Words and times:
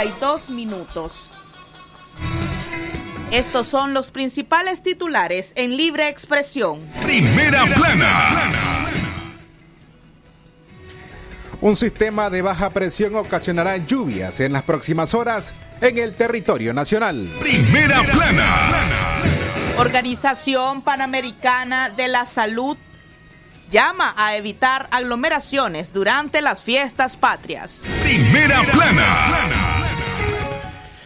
32 0.00 0.48
minutos. 0.48 1.28
Estos 3.30 3.66
son 3.66 3.92
los 3.92 4.10
principales 4.10 4.82
titulares 4.82 5.52
en 5.56 5.76
libre 5.76 6.08
expresión. 6.08 6.80
Primera 7.02 7.66
plana. 7.66 8.88
Un 11.60 11.76
sistema 11.76 12.30
de 12.30 12.40
baja 12.40 12.70
presión 12.70 13.14
ocasionará 13.14 13.76
lluvias 13.76 14.40
en 14.40 14.54
las 14.54 14.62
próximas 14.62 15.12
horas 15.12 15.52
en 15.82 15.98
el 15.98 16.14
territorio 16.14 16.72
nacional. 16.72 17.30
Primera 17.38 18.02
plana. 18.04 18.70
Organización 19.76 20.80
Panamericana 20.80 21.90
de 21.90 22.08
la 22.08 22.24
Salud 22.24 22.78
llama 23.68 24.14
a 24.16 24.34
evitar 24.34 24.88
aglomeraciones 24.92 25.92
durante 25.92 26.40
las 26.40 26.64
fiestas 26.64 27.18
patrias. 27.18 27.82
Primera 28.02 28.62
plana. 28.62 29.69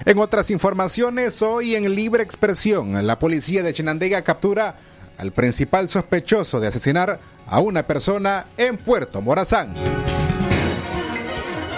En 0.06 0.18
otras 0.18 0.50
informaciones, 0.50 1.40
hoy 1.40 1.74
en 1.76 1.94
libre 1.94 2.22
expresión, 2.22 3.06
la 3.06 3.18
policía 3.18 3.62
de 3.62 3.72
Chinandega 3.72 4.20
captura 4.20 4.76
al 5.16 5.32
principal 5.32 5.88
sospechoso 5.88 6.60
de 6.60 6.66
asesinar 6.66 7.20
a 7.46 7.60
una 7.60 7.84
persona 7.84 8.44
en 8.58 8.76
Puerto 8.76 9.22
Morazán. 9.22 9.72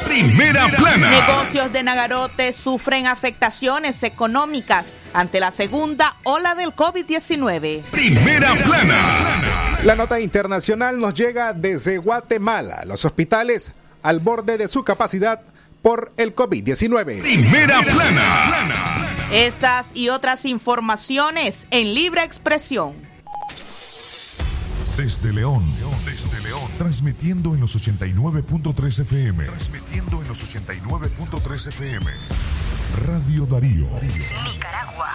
Primera 0.05 0.67
plana. 0.77 1.09
Negocios 1.09 1.73
de 1.73 1.85
Nagarote 1.85 2.53
sufren 2.53 3.07
afectaciones 3.07 4.03
económicas 4.03 4.97
ante 5.15 5.39
la 5.39 5.53
segunda 5.53 6.17
ola 6.25 6.57
del 6.57 6.75
COVID-19. 6.75 7.83
Primera 7.93 8.55
plana. 8.65 9.79
La 9.85 9.95
nota 9.95 10.19
internacional 10.19 10.99
nos 10.99 11.15
llega 11.15 11.53
desde 11.53 11.99
Guatemala. 11.99 12.83
Los 12.87 13.05
hospitales 13.05 13.71
al 14.03 14.19
borde 14.19 14.59
de 14.59 14.67
su 14.67 14.83
capacidad 14.83 15.43
por 15.87 16.13
el 16.17 16.35
COVID-19. 16.35 17.21
Primera 17.21 17.81
plana. 17.81 19.15
Estas 19.31 19.87
y 19.95 20.09
otras 20.09 20.45
informaciones 20.45 21.65
en 21.71 21.95
libre 21.95 22.25
expresión. 22.25 22.95
Desde 24.97 25.33
León, 25.33 25.63
desde 26.05 26.43
León, 26.43 26.69
transmitiendo 26.77 27.55
en 27.55 27.61
los 27.61 27.77
89.3 27.77 29.03
FM. 29.03 29.45
Transmitiendo 29.45 30.23
en 30.23 30.27
los 30.27 30.57
89.3 30.57 31.69
FM. 31.69 32.07
Radio 33.07 33.47
Darío. 33.47 33.87
Nicaragua 34.03 35.15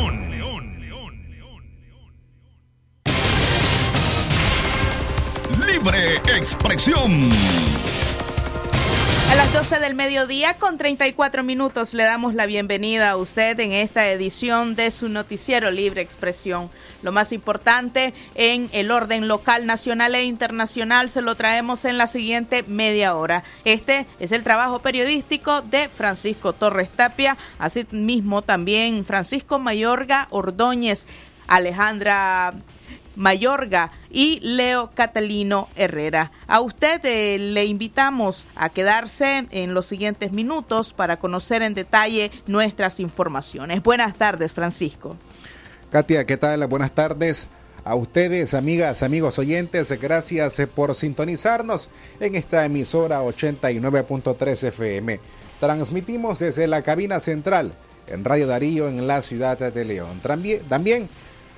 Libre 5.81 6.15
expresión. 6.37 7.29
A 9.31 9.35
las 9.35 9.51
12 9.51 9.79
del 9.79 9.95
mediodía 9.95 10.55
con 10.59 10.77
34 10.77 11.41
minutos 11.41 11.95
le 11.95 12.03
damos 12.03 12.35
la 12.35 12.45
bienvenida 12.45 13.09
a 13.09 13.17
usted 13.17 13.59
en 13.59 13.71
esta 13.71 14.07
edición 14.11 14.75
de 14.75 14.91
su 14.91 15.09
noticiero 15.09 15.71
Libre 15.71 16.01
Expresión. 16.01 16.69
Lo 17.01 17.11
más 17.11 17.31
importante 17.31 18.13
en 18.35 18.69
el 18.73 18.91
orden 18.91 19.27
local, 19.27 19.65
nacional 19.65 20.13
e 20.13 20.23
internacional 20.23 21.09
se 21.09 21.23
lo 21.23 21.33
traemos 21.33 21.83
en 21.85 21.97
la 21.97 22.05
siguiente 22.05 22.63
media 22.67 23.15
hora. 23.15 23.43
Este 23.65 24.05
es 24.19 24.31
el 24.31 24.43
trabajo 24.43 24.79
periodístico 24.79 25.61
de 25.61 25.89
Francisco 25.89 26.53
Torres 26.53 26.89
Tapia, 26.89 27.37
asimismo 27.57 28.43
también 28.43 29.03
Francisco 29.03 29.57
Mayorga 29.57 30.27
Ordóñez, 30.29 31.07
Alejandra 31.47 32.53
Mayorga 33.15 33.91
y 34.09 34.39
Leo 34.41 34.91
Catalino 34.93 35.69
Herrera. 35.75 36.31
A 36.47 36.61
usted 36.61 37.01
eh, 37.05 37.37
le 37.39 37.65
invitamos 37.65 38.47
a 38.55 38.69
quedarse 38.69 39.45
en 39.51 39.73
los 39.73 39.85
siguientes 39.85 40.31
minutos 40.31 40.93
para 40.93 41.17
conocer 41.17 41.61
en 41.61 41.73
detalle 41.73 42.31
nuestras 42.47 42.99
informaciones. 42.99 43.83
Buenas 43.83 44.15
tardes, 44.15 44.53
Francisco. 44.53 45.17
Katia, 45.91 46.25
¿qué 46.25 46.37
tal? 46.37 46.65
Buenas 46.67 46.91
tardes. 46.91 47.47
A 47.83 47.95
ustedes, 47.95 48.53
amigas, 48.53 49.01
amigos 49.01 49.39
oyentes, 49.39 49.91
gracias 49.99 50.59
eh, 50.59 50.67
por 50.67 50.93
sintonizarnos 50.93 51.89
en 52.19 52.35
esta 52.35 52.63
emisora 52.63 53.23
89.3 53.23 54.67
FM. 54.67 55.19
Transmitimos 55.59 56.39
desde 56.39 56.67
la 56.67 56.83
cabina 56.83 57.19
central 57.19 57.73
en 58.07 58.23
Radio 58.23 58.45
Darío 58.45 58.87
en 58.87 59.07
la 59.07 59.21
ciudad 59.21 59.57
de 59.57 59.85
León. 59.85 60.19
También, 60.21 60.59
también 60.69 61.09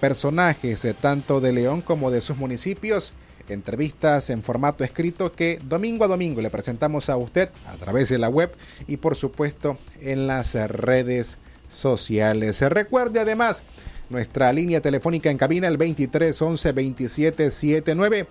personajes 0.00 0.86
tanto 1.00 1.40
de 1.40 1.52
León 1.52 1.80
como 1.80 2.10
de 2.10 2.20
sus 2.20 2.36
municipios 2.36 3.12
entrevistas 3.48 4.30
en 4.30 4.42
formato 4.42 4.84
escrito 4.84 5.32
que 5.32 5.58
domingo 5.64 6.04
a 6.04 6.08
domingo 6.08 6.40
le 6.40 6.50
presentamos 6.50 7.10
a 7.10 7.16
usted 7.16 7.50
a 7.66 7.76
través 7.76 8.08
de 8.08 8.18
la 8.18 8.28
web 8.28 8.54
y 8.86 8.96
por 8.96 9.16
supuesto 9.16 9.78
en 10.00 10.26
las 10.26 10.54
redes 10.54 11.38
sociales. 11.68 12.60
Recuerde 12.62 13.20
además 13.20 13.64
nuestra 14.08 14.52
línea 14.52 14.80
telefónica 14.80 15.30
en 15.30 15.38
cabina 15.38 15.68
el 15.68 15.76
23 15.76 16.40
11 16.40 16.72
27 16.72 17.50
79 17.50 18.26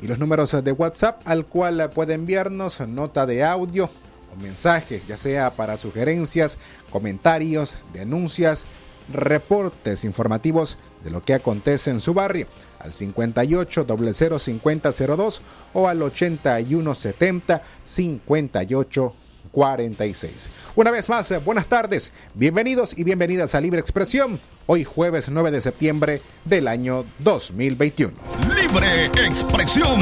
y 0.00 0.06
los 0.06 0.18
números 0.18 0.56
de 0.62 0.72
WhatsApp 0.72 1.22
al 1.24 1.46
cual 1.46 1.90
puede 1.94 2.14
enviarnos 2.14 2.80
nota 2.80 3.26
de 3.26 3.44
audio 3.44 3.90
o 4.32 4.40
mensajes, 4.40 5.06
ya 5.06 5.16
sea 5.16 5.50
para 5.50 5.76
sugerencias, 5.76 6.58
comentarios, 6.90 7.78
denuncias, 7.92 8.66
reportes 9.12 10.04
informativos 10.04 10.78
de 11.04 11.10
lo 11.10 11.24
que 11.24 11.34
acontece 11.34 11.90
en 11.90 12.00
su 12.00 12.14
barrio 12.14 12.46
al 12.78 12.92
58 12.92 13.86
00 14.12 14.38
5002 14.38 15.40
o 15.72 15.88
al 15.88 16.02
81 16.02 16.94
70 16.94 17.62
58 17.84 19.14
46. 19.50 20.50
Una 20.76 20.90
vez 20.90 21.08
más, 21.08 21.32
buenas 21.44 21.66
tardes, 21.66 22.12
bienvenidos 22.34 22.96
y 22.96 23.04
bienvenidas 23.04 23.54
a 23.54 23.60
Libre 23.60 23.80
Expresión, 23.80 24.38
hoy 24.66 24.84
jueves 24.84 25.28
9 25.30 25.50
de 25.50 25.60
septiembre 25.60 26.22
del 26.44 26.68
año 26.68 27.04
2021. 27.18 28.12
Libre 28.54 29.06
Expresión. 29.06 29.98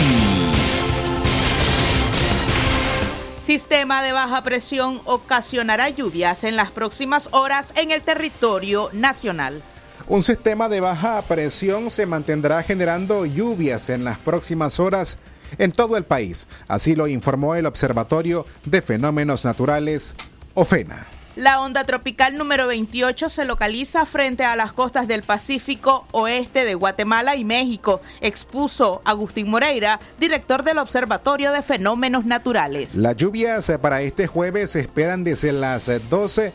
Sistema 3.47 4.03
de 4.03 4.11
baja 4.11 4.43
presión 4.43 5.01
ocasionará 5.05 5.89
lluvias 5.89 6.43
en 6.43 6.57
las 6.57 6.73
próximas 6.73 7.29
horas 7.31 7.73
en 7.77 7.93
el 7.93 8.03
territorio 8.03 8.91
nacional. 8.93 9.63
Un 10.09 10.25
sistema 10.25 10.69
de 10.69 10.81
baja 10.81 11.23
presión 11.23 11.93
se 11.93 12.07
mantendrá 12.07 12.65
generando 12.65 13.25
lluvias 13.25 13.89
en 13.89 14.03
las 14.03 14.19
próximas 14.19 14.81
horas 14.81 15.17
en 15.59 15.71
todo 15.71 15.97
el 15.97 16.03
país. 16.03 16.49
Así 16.67 16.97
lo 16.97 17.07
informó 17.07 17.55
el 17.55 17.67
Observatorio 17.67 18.47
de 18.65 18.83
Fenómenos 18.83 19.45
Naturales, 19.45 20.17
OFENA. 20.55 21.07
La 21.37 21.61
onda 21.61 21.85
tropical 21.85 22.39
número 22.39 22.67
28 22.67 23.29
se 23.29 23.45
localiza 23.45 24.07
frente 24.07 24.43
a 24.45 24.57
las 24.57 24.73
costas 24.73 25.07
del 25.07 25.23
Pacífico 25.23 26.07
oeste 26.13 26.65
de 26.65 26.75
Guatemala 26.75 27.37
y 27.37 27.45
México, 27.45 28.01
expuso 28.23 29.03
Agustín 29.05 29.51
Moreira, 29.51 30.01
director 30.19 30.65
del 30.65 30.79
Observatorio 30.79 31.53
de 31.53 31.61
Fenómenos 31.61 32.25
Naturales. 32.25 32.95
Las 32.95 33.19
lluvias 33.19 33.71
para 33.83 34.01
este 34.01 34.27
jueves 34.27 34.71
se 34.71 34.81
esperan 34.81 35.25
desde 35.25 35.53
las 35.53 35.91
12 36.09 36.55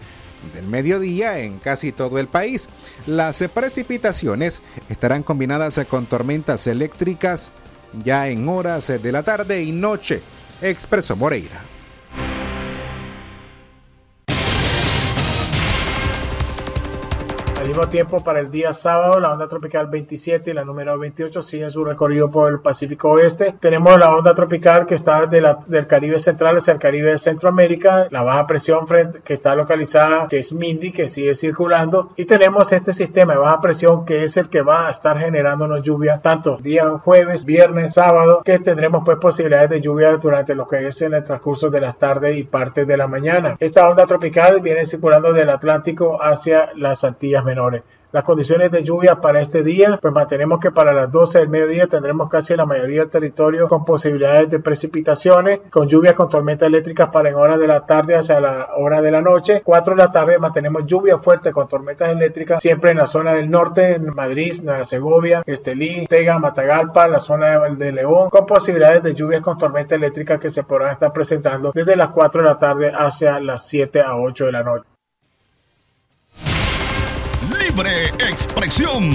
del 0.55 0.65
mediodía 0.65 1.37
en 1.37 1.59
casi 1.59 1.91
todo 1.91 2.17
el 2.17 2.27
país. 2.27 2.67
Las 3.05 3.43
precipitaciones 3.53 4.63
estarán 4.89 5.21
combinadas 5.21 5.79
con 5.87 6.07
tormentas 6.07 6.65
eléctricas 6.65 7.51
ya 8.03 8.29
en 8.29 8.49
horas 8.49 8.87
de 8.87 9.11
la 9.11 9.21
tarde 9.21 9.61
y 9.61 9.71
noche, 9.71 10.23
expresó 10.59 11.15
Moreira. 11.15 11.70
Mismo 17.71 17.87
tiempo, 17.87 18.21
para 18.21 18.41
el 18.41 18.51
día 18.51 18.73
sábado, 18.73 19.17
la 19.21 19.31
onda 19.31 19.47
tropical 19.47 19.87
27 19.87 20.51
y 20.51 20.53
la 20.53 20.65
número 20.65 20.99
28 20.99 21.41
siguen 21.41 21.71
su 21.71 21.85
recorrido 21.85 22.29
por 22.29 22.51
el 22.51 22.59
Pacífico 22.59 23.11
Oeste. 23.11 23.55
Tenemos 23.61 23.97
la 23.97 24.13
onda 24.13 24.35
tropical 24.35 24.85
que 24.85 24.95
está 24.95 25.25
de 25.25 25.39
la, 25.39 25.57
del 25.67 25.87
Caribe 25.87 26.19
Central 26.19 26.57
hacia 26.57 26.73
el 26.73 26.79
Caribe 26.79 27.11
de 27.11 27.17
Centroamérica, 27.17 28.09
la 28.11 28.23
baja 28.23 28.45
presión 28.45 28.87
frente, 28.87 29.21
que 29.23 29.33
está 29.33 29.55
localizada, 29.55 30.27
que 30.27 30.39
es 30.39 30.51
Mindy, 30.51 30.91
que 30.91 31.07
sigue 31.07 31.33
circulando, 31.33 32.09
y 32.17 32.25
tenemos 32.25 32.73
este 32.73 32.91
sistema 32.91 33.33
de 33.33 33.39
baja 33.39 33.61
presión 33.61 34.03
que 34.03 34.25
es 34.25 34.35
el 34.35 34.49
que 34.49 34.61
va 34.61 34.89
a 34.89 34.91
estar 34.91 35.17
generándonos 35.17 35.81
lluvia 35.81 36.19
tanto 36.21 36.57
día 36.57 36.89
jueves, 36.97 37.45
viernes, 37.45 37.93
sábado, 37.93 38.41
que 38.43 38.59
tendremos 38.59 39.03
pues 39.05 39.17
posibilidades 39.17 39.69
de 39.69 39.79
lluvia 39.79 40.17
durante 40.17 40.55
lo 40.55 40.67
que 40.67 40.87
es 40.87 41.01
en 41.03 41.13
el 41.13 41.23
transcurso 41.23 41.69
de 41.69 41.79
las 41.79 41.97
tardes 41.97 42.37
y 42.37 42.43
partes 42.43 42.85
de 42.85 42.97
la 42.97 43.07
mañana. 43.07 43.55
Esta 43.61 43.89
onda 43.89 44.05
tropical 44.05 44.59
viene 44.59 44.85
circulando 44.85 45.31
del 45.31 45.49
Atlántico 45.49 46.21
hacia 46.21 46.71
las 46.75 47.05
Antillas 47.05 47.45
Menores. 47.45 47.60
Las 48.11 48.25
condiciones 48.25 48.71
de 48.71 48.83
lluvia 48.83 49.21
para 49.21 49.39
este 49.39 49.63
día, 49.63 49.97
pues 50.01 50.13
mantenemos 50.13 50.59
que 50.59 50.69
para 50.69 50.91
las 50.91 51.09
12 51.09 51.39
del 51.39 51.47
mediodía 51.47 51.87
tendremos 51.87 52.29
casi 52.29 52.53
la 52.57 52.65
mayoría 52.65 52.99
del 52.99 53.09
territorio 53.09 53.69
con 53.69 53.85
posibilidades 53.85 54.49
de 54.49 54.59
precipitaciones, 54.59 55.61
con 55.69 55.87
lluvias 55.87 56.13
con 56.13 56.27
tormentas 56.27 56.67
eléctricas 56.67 57.07
para 57.07 57.29
en 57.29 57.35
horas 57.35 57.57
de 57.57 57.67
la 57.67 57.85
tarde 57.85 58.17
hacia 58.17 58.41
la 58.41 58.71
hora 58.75 59.01
de 59.01 59.11
la 59.11 59.21
noche. 59.21 59.61
4 59.63 59.95
de 59.95 60.01
la 60.03 60.11
tarde 60.11 60.37
mantenemos 60.39 60.85
lluvia 60.85 61.19
fuerte 61.19 61.53
con 61.53 61.69
tormentas 61.69 62.11
eléctricas 62.11 62.61
siempre 62.61 62.91
en 62.91 62.97
la 62.97 63.07
zona 63.07 63.33
del 63.33 63.49
norte, 63.49 63.93
en 63.93 64.13
Madrid, 64.13 64.55
Nueva 64.61 64.83
Segovia, 64.83 65.41
Estelí, 65.45 66.05
Tega, 66.05 66.37
Matagalpa, 66.37 67.07
la 67.07 67.19
zona 67.19 67.61
de 67.69 67.93
León, 67.93 68.29
con 68.29 68.45
posibilidades 68.45 69.03
de 69.03 69.15
lluvias 69.15 69.41
con 69.41 69.57
tormentas 69.57 69.95
eléctricas 69.95 70.37
que 70.37 70.49
se 70.49 70.63
podrán 70.63 70.91
estar 70.91 71.13
presentando 71.13 71.71
desde 71.73 71.95
las 71.95 72.09
4 72.09 72.41
de 72.41 72.47
la 72.49 72.57
tarde 72.57 72.91
hacia 72.93 73.39
las 73.39 73.65
7 73.69 74.01
a 74.01 74.17
8 74.17 74.47
de 74.47 74.51
la 74.51 74.63
noche. 74.63 74.90
Expresión. 77.87 79.09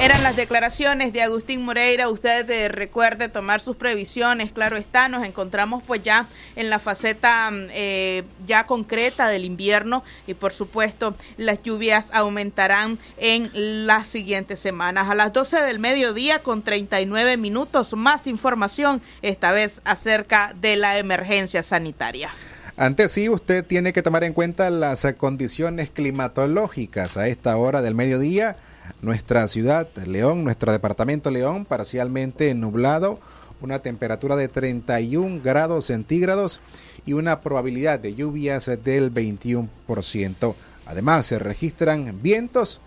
Eran 0.00 0.22
las 0.24 0.34
declaraciones 0.34 1.12
de 1.12 1.22
Agustín 1.22 1.64
Moreira. 1.64 2.08
Usted 2.08 2.50
eh, 2.50 2.68
recuerde 2.68 3.28
tomar 3.28 3.60
sus 3.60 3.76
previsiones. 3.76 4.50
Claro 4.50 4.76
está, 4.76 5.08
nos 5.08 5.24
encontramos 5.24 5.84
pues 5.86 6.02
ya 6.02 6.26
en 6.56 6.68
la 6.68 6.80
faceta 6.80 7.50
eh, 7.70 8.24
ya 8.44 8.66
concreta 8.66 9.28
del 9.28 9.44
invierno 9.44 10.02
y 10.26 10.34
por 10.34 10.52
supuesto 10.52 11.14
las 11.36 11.62
lluvias 11.62 12.08
aumentarán 12.12 12.98
en 13.18 13.50
las 13.86 14.08
siguientes 14.08 14.58
semanas. 14.58 15.08
A 15.08 15.14
las 15.14 15.32
12 15.32 15.62
del 15.62 15.78
mediodía 15.78 16.40
con 16.40 16.62
39 16.62 17.36
minutos 17.36 17.94
más 17.94 18.26
información, 18.26 19.00
esta 19.22 19.52
vez 19.52 19.80
acerca 19.84 20.54
de 20.60 20.76
la 20.76 20.98
emergencia 20.98 21.62
sanitaria. 21.62 22.30
Antes 22.78 23.12
sí, 23.12 23.30
usted 23.30 23.64
tiene 23.64 23.94
que 23.94 24.02
tomar 24.02 24.22
en 24.24 24.34
cuenta 24.34 24.68
las 24.68 25.06
condiciones 25.16 25.88
climatológicas 25.88 27.16
a 27.16 27.26
esta 27.26 27.56
hora 27.56 27.80
del 27.80 27.94
mediodía. 27.94 28.56
Nuestra 29.00 29.48
ciudad, 29.48 29.88
León, 30.04 30.44
nuestro 30.44 30.72
departamento 30.72 31.30
León, 31.30 31.64
parcialmente 31.64 32.54
nublado, 32.54 33.18
una 33.62 33.78
temperatura 33.78 34.36
de 34.36 34.48
31 34.48 35.40
grados 35.42 35.86
centígrados 35.86 36.60
y 37.06 37.14
una 37.14 37.40
probabilidad 37.40 37.98
de 37.98 38.14
lluvias 38.14 38.70
del 38.84 39.10
21%. 39.10 40.54
Además, 40.84 41.24
se 41.24 41.38
registran 41.38 42.20
vientos 42.20 42.82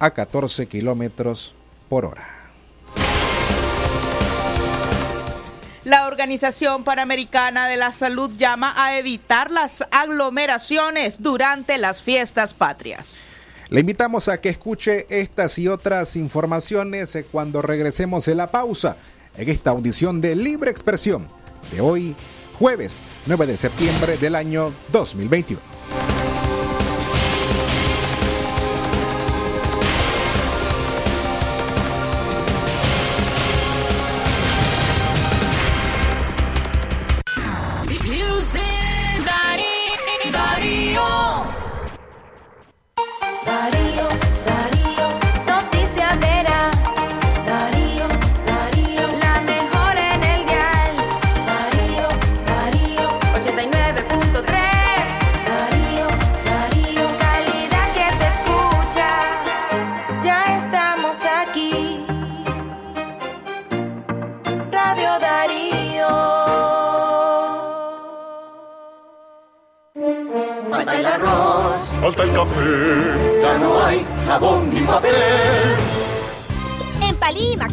a 0.00 0.10
14 0.10 0.66
kilómetros 0.66 1.54
por 1.88 2.06
hora. 2.06 2.39
La 5.84 6.06
Organización 6.06 6.84
Panamericana 6.84 7.66
de 7.66 7.78
la 7.78 7.92
Salud 7.92 8.30
llama 8.36 8.74
a 8.76 8.98
evitar 8.98 9.50
las 9.50 9.82
aglomeraciones 9.90 11.22
durante 11.22 11.78
las 11.78 12.02
fiestas 12.02 12.52
patrias. 12.52 13.16
Le 13.70 13.80
invitamos 13.80 14.28
a 14.28 14.42
que 14.42 14.50
escuche 14.50 15.06
estas 15.08 15.58
y 15.58 15.68
otras 15.68 16.16
informaciones 16.16 17.16
cuando 17.32 17.62
regresemos 17.62 18.28
en 18.28 18.36
la 18.36 18.48
pausa 18.48 18.96
en 19.38 19.48
esta 19.48 19.70
audición 19.70 20.20
de 20.20 20.36
Libre 20.36 20.70
Expresión 20.70 21.26
de 21.72 21.80
hoy, 21.80 22.14
jueves 22.58 22.98
9 23.24 23.46
de 23.46 23.56
septiembre 23.56 24.18
del 24.18 24.34
año 24.34 24.74
2021. 24.92 25.79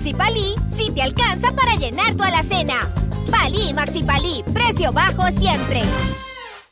Maxi 0.07 0.13
Palí, 0.13 0.55
sí 0.77 0.91
te 0.95 1.01
alcanza 1.01 1.51
para 1.51 1.75
llenar 1.75 2.15
tu 2.15 2.23
alacena. 2.23 2.75
Palí 3.29 3.73
Maxi 3.73 4.03
Palí, 4.03 4.41
precio 4.53 4.93
bajo 4.93 5.27
siempre. 5.37 5.81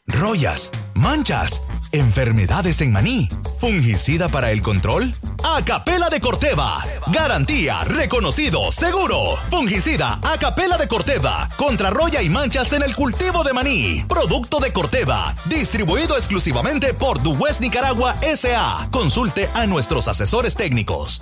Rollas, 0.07 0.71
manchas, 0.93 1.61
enfermedades 1.91 2.79
en 2.79 2.93
maní, 2.93 3.27
fungicida 3.59 4.29
para 4.29 4.51
el 4.51 4.61
control. 4.61 5.13
Acapela 5.43 6.09
de 6.09 6.21
Corteva. 6.21 6.85
Garantía, 7.07 7.83
reconocido, 7.83 8.71
seguro. 8.71 9.35
Fungicida 9.49 10.19
Acapela 10.23 10.77
de 10.77 10.87
Corteva. 10.87 11.49
Contra 11.57 11.89
roya 11.89 12.21
y 12.21 12.29
manchas 12.29 12.71
en 12.71 12.83
el 12.83 12.95
cultivo 12.95 13.43
de 13.43 13.51
maní. 13.51 14.05
Producto 14.07 14.61
de 14.61 14.71
Corteva. 14.71 15.35
Distribuido 15.45 16.15
exclusivamente 16.15 16.93
por 16.93 17.21
Duwest 17.21 17.59
Nicaragua 17.59 18.15
S.A. 18.21 18.87
Consulte 18.91 19.49
a 19.53 19.67
nuestros 19.67 20.07
asesores 20.07 20.55
técnicos. 20.55 21.21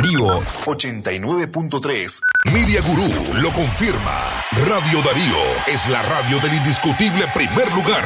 Darío 0.00 0.40
89.3. 0.64 2.20
Media 2.54 2.80
Gurú 2.80 3.34
lo 3.42 3.50
confirma. 3.50 4.42
Radio 4.66 5.02
Darío 5.02 5.36
es 5.66 5.86
la 5.90 6.00
radio 6.00 6.40
del 6.40 6.54
indiscutible 6.54 7.26
primer 7.34 7.70
lugar. 7.74 8.02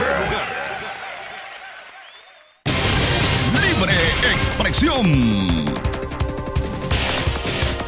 Libre 3.52 3.92
expresión. 4.34 5.64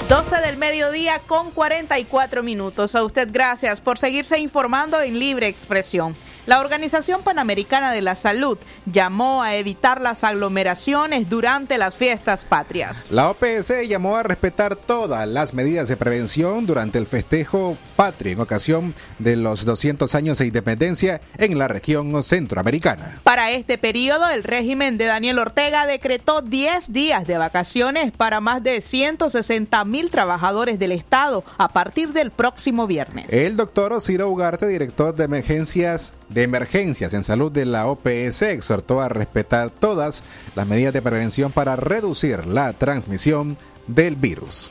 12 0.08 0.36
del 0.36 0.56
mediodía 0.56 1.18
con 1.26 1.50
44 1.50 2.44
minutos. 2.44 2.94
A 2.94 3.02
usted 3.02 3.28
gracias 3.32 3.80
por 3.80 3.98
seguirse 3.98 4.38
informando 4.38 5.00
en 5.00 5.18
Libre 5.18 5.48
Expresión. 5.48 6.14
La 6.46 6.60
Organización 6.60 7.22
Panamericana 7.22 7.90
de 7.90 8.02
la 8.02 8.14
Salud 8.14 8.56
llamó 8.84 9.42
a 9.42 9.56
evitar 9.56 10.00
las 10.00 10.22
aglomeraciones 10.22 11.28
durante 11.28 11.76
las 11.76 11.96
fiestas 11.96 12.44
patrias. 12.44 13.08
La 13.10 13.30
OPS 13.30 13.72
llamó 13.88 14.16
a 14.16 14.22
respetar 14.22 14.76
todas 14.76 15.26
las 15.26 15.54
medidas 15.54 15.88
de 15.88 15.96
prevención 15.96 16.64
durante 16.64 16.98
el 16.98 17.06
festejo 17.08 17.76
patrio 17.96 18.34
en 18.34 18.40
ocasión 18.40 18.94
de 19.18 19.34
los 19.34 19.64
200 19.64 20.14
años 20.14 20.38
de 20.38 20.46
independencia 20.46 21.20
en 21.36 21.58
la 21.58 21.66
región 21.66 22.22
centroamericana. 22.22 23.18
Para 23.24 23.50
este 23.50 23.76
periodo, 23.76 24.28
el 24.28 24.44
régimen 24.44 24.98
de 24.98 25.06
Daniel 25.06 25.40
Ortega 25.40 25.84
decretó 25.84 26.42
10 26.42 26.92
días 26.92 27.26
de 27.26 27.38
vacaciones 27.38 28.12
para 28.12 28.38
más 28.40 28.62
de 28.62 28.80
160 28.82 29.84
mil 29.84 30.10
trabajadores 30.10 30.78
del 30.78 30.92
Estado 30.92 31.42
a 31.58 31.66
partir 31.70 32.12
del 32.12 32.30
próximo 32.30 32.86
viernes. 32.86 33.32
El 33.32 33.56
doctor 33.56 34.00
Ciro 34.00 34.30
Ugarte, 34.30 34.68
director 34.68 35.12
de 35.12 35.24
emergencias 35.24 36.12
de 36.36 36.42
emergencias 36.42 37.14
en 37.14 37.24
salud 37.24 37.50
de 37.50 37.64
la 37.64 37.86
OPS, 37.86 38.42
exhortó 38.42 39.00
a 39.00 39.08
respetar 39.08 39.70
todas 39.70 40.22
las 40.54 40.68
medidas 40.68 40.92
de 40.92 41.00
prevención 41.00 41.50
para 41.50 41.76
reducir 41.76 42.44
la 42.44 42.74
transmisión 42.74 43.56
del 43.86 44.16
virus. 44.16 44.70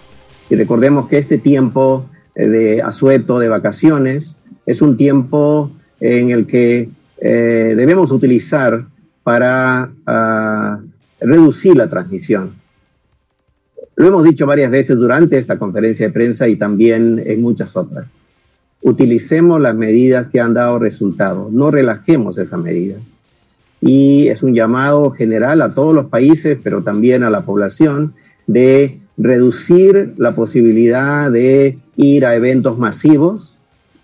Y 0.52 0.56
recordemos 0.58 1.10
que 1.10 1.18
este 1.18 1.40
tiempo 1.40 2.06
eh, 2.36 2.48
de 2.48 2.82
asueto, 2.84 3.40
de 3.40 3.50
vacaciones, 3.50 4.38
es 4.68 4.84
un 4.84 4.96
tiempo 4.96 5.72
en 6.00 6.30
el 6.30 6.46
que 6.46 6.88
eh, 7.18 7.74
debemos 7.76 8.12
utilizar 8.12 8.86
para 9.24 9.90
uh, 10.06 10.88
reducir 11.20 11.76
la 11.76 11.90
transmisión. 11.90 12.54
Lo 13.96 14.08
hemos 14.08 14.24
dicho 14.24 14.46
varias 14.46 14.70
veces 14.70 14.98
durante 14.98 15.40
esta 15.40 15.58
conferencia 15.58 16.06
de 16.06 16.14
prensa 16.14 16.48
y 16.48 16.58
también 16.58 17.24
en 17.26 17.42
muchas 17.42 17.76
otras. 17.76 18.06
Utilicemos 18.88 19.60
las 19.60 19.74
medidas 19.74 20.30
que 20.30 20.39
han 20.39 20.54
dado 20.54 20.77
resultados, 20.77 21.51
no 21.51 21.72
relajemos 21.72 22.38
esas 22.38 22.60
medidas. 22.62 23.01
Y 23.82 24.27
es 24.27 24.44
un 24.44 24.54
llamado 24.54 25.10
general 25.10 25.63
a 25.63 25.74
todos 25.74 25.96
los 25.96 26.06
países, 26.06 26.60
pero 26.63 26.84
también 26.84 27.24
a 27.24 27.32
la 27.32 27.42
población, 27.42 28.13
de 28.46 29.00
reducir 29.18 30.13
la 30.18 30.36
posibilidad 30.36 31.32
de 31.32 31.80
ir 31.98 32.27
a 32.27 32.36
eventos 32.36 32.77
masivos, 32.77 33.58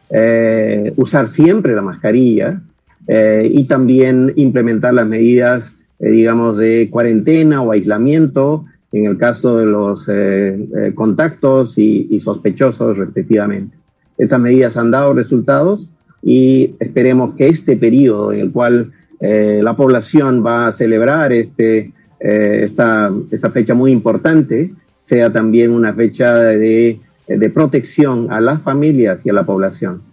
eh, 0.09 0.91
usar 0.95 1.27
siempre 1.27 1.75
la 1.75 1.83
mascarilla 1.83 2.59
eh, 3.07 3.51
y 3.53 3.63
también 3.65 4.33
implementar 4.35 4.95
las 4.95 5.05
medidas, 5.05 5.75
eh, 5.99 6.09
digamos, 6.09 6.57
de 6.57 6.89
cuarentena 6.89 7.61
o 7.61 7.71
aislamiento 7.71 8.65
en 8.91 9.05
el 9.05 9.19
caso 9.19 9.57
de 9.57 9.67
los 9.67 10.05
eh, 10.07 10.91
contactos 10.95 11.77
y, 11.77 12.07
y 12.09 12.19
sospechosos 12.21 12.97
respectivamente. 12.97 13.80
Estas 14.21 14.39
medidas 14.39 14.77
han 14.77 14.91
dado 14.91 15.15
resultados 15.15 15.87
y 16.21 16.75
esperemos 16.79 17.33
que 17.33 17.47
este 17.47 17.75
periodo 17.75 18.31
en 18.31 18.39
el 18.39 18.51
cual 18.51 18.91
eh, 19.19 19.61
la 19.63 19.75
población 19.75 20.45
va 20.45 20.67
a 20.67 20.71
celebrar 20.71 21.33
este, 21.33 21.91
eh, 22.19 22.61
esta, 22.63 23.11
fecha 23.51 23.73
muy 23.73 23.91
importante 23.91 24.71
sea 25.01 25.33
también 25.33 25.71
una 25.71 25.91
fecha 25.93 26.35
de 26.35 26.99
protección 27.51 28.31
a 28.31 28.39
las 28.39 28.61
familias 28.61 29.25
y 29.25 29.31
a 29.31 29.33
la 29.33 29.43
población. 29.43 30.10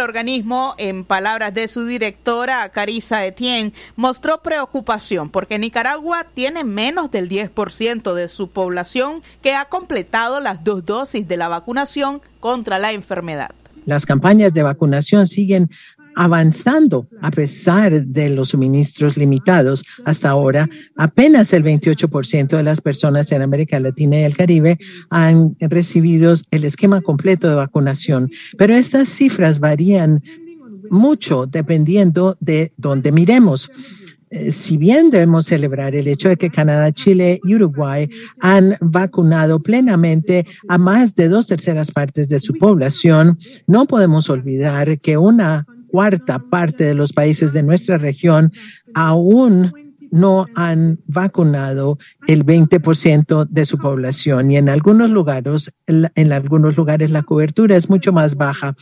El 0.00 0.04
organismo, 0.06 0.74
en 0.78 1.04
palabras 1.04 1.52
de 1.52 1.68
su 1.68 1.84
directora, 1.84 2.68
Carissa 2.70 3.24
Etienne, 3.26 3.72
mostró 3.96 4.42
preocupación 4.42 5.28
porque 5.28 5.58
Nicaragua 5.58 6.26
tiene 6.34 6.64
menos 6.64 7.10
del 7.10 7.28
10% 7.28 8.14
de 8.14 8.28
su 8.28 8.48
población 8.48 9.22
que 9.42 9.54
ha 9.54 9.66
completado 9.66 10.40
las 10.40 10.64
dos 10.64 10.84
dosis 10.86 11.28
de 11.28 11.36
la 11.36 11.48
vacunación 11.48 12.22
contra 12.40 12.78
la 12.78 12.92
enfermedad. 12.92 13.50
Las 13.84 14.06
campañas 14.06 14.52
de 14.52 14.62
vacunación 14.62 15.26
siguen 15.26 15.68
avanzando 16.14 17.08
a 17.20 17.30
pesar 17.30 18.04
de 18.06 18.30
los 18.30 18.50
suministros 18.50 19.16
limitados. 19.16 19.84
Hasta 20.04 20.30
ahora, 20.30 20.68
apenas 20.96 21.52
el 21.52 21.64
28% 21.64 22.56
de 22.56 22.62
las 22.62 22.80
personas 22.80 23.30
en 23.32 23.42
América 23.42 23.80
Latina 23.80 24.20
y 24.20 24.24
el 24.24 24.36
Caribe 24.36 24.78
han 25.10 25.56
recibido 25.60 26.34
el 26.50 26.64
esquema 26.64 27.00
completo 27.00 27.48
de 27.48 27.54
vacunación, 27.54 28.30
pero 28.58 28.74
estas 28.74 29.08
cifras 29.08 29.60
varían 29.60 30.22
mucho 30.90 31.46
dependiendo 31.46 32.36
de 32.40 32.72
dónde 32.76 33.12
miremos 33.12 33.70
si 34.50 34.76
bien 34.76 35.10
debemos 35.10 35.46
celebrar 35.46 35.94
el 35.94 36.06
hecho 36.06 36.28
de 36.28 36.36
que 36.36 36.50
Canadá, 36.50 36.92
Chile 36.92 37.40
y 37.42 37.54
Uruguay 37.54 38.08
han 38.40 38.76
vacunado 38.80 39.60
plenamente 39.60 40.46
a 40.68 40.78
más 40.78 41.14
de 41.16 41.28
dos 41.28 41.48
terceras 41.48 41.90
partes 41.90 42.28
de 42.28 42.38
su 42.38 42.54
población, 42.54 43.38
no 43.66 43.86
podemos 43.86 44.30
olvidar 44.30 45.00
que 45.00 45.16
una 45.16 45.66
cuarta 45.90 46.38
parte 46.38 46.84
de 46.84 46.94
los 46.94 47.12
países 47.12 47.52
de 47.52 47.62
nuestra 47.62 47.98
región 47.98 48.52
aún 48.94 49.72
no 50.10 50.46
han 50.54 50.98
vacunado 51.06 51.98
el 52.26 52.44
20% 52.44 53.46
de 53.48 53.66
su 53.66 53.78
población 53.78 54.50
y 54.50 54.56
en 54.56 54.68
algunos 54.68 55.10
lugares, 55.10 55.72
en 55.86 56.32
algunos 56.32 56.76
lugares 56.76 57.10
la 57.10 57.22
cobertura 57.22 57.76
es 57.76 57.88
mucho 57.88 58.12
más 58.12 58.36
baja. 58.36 58.74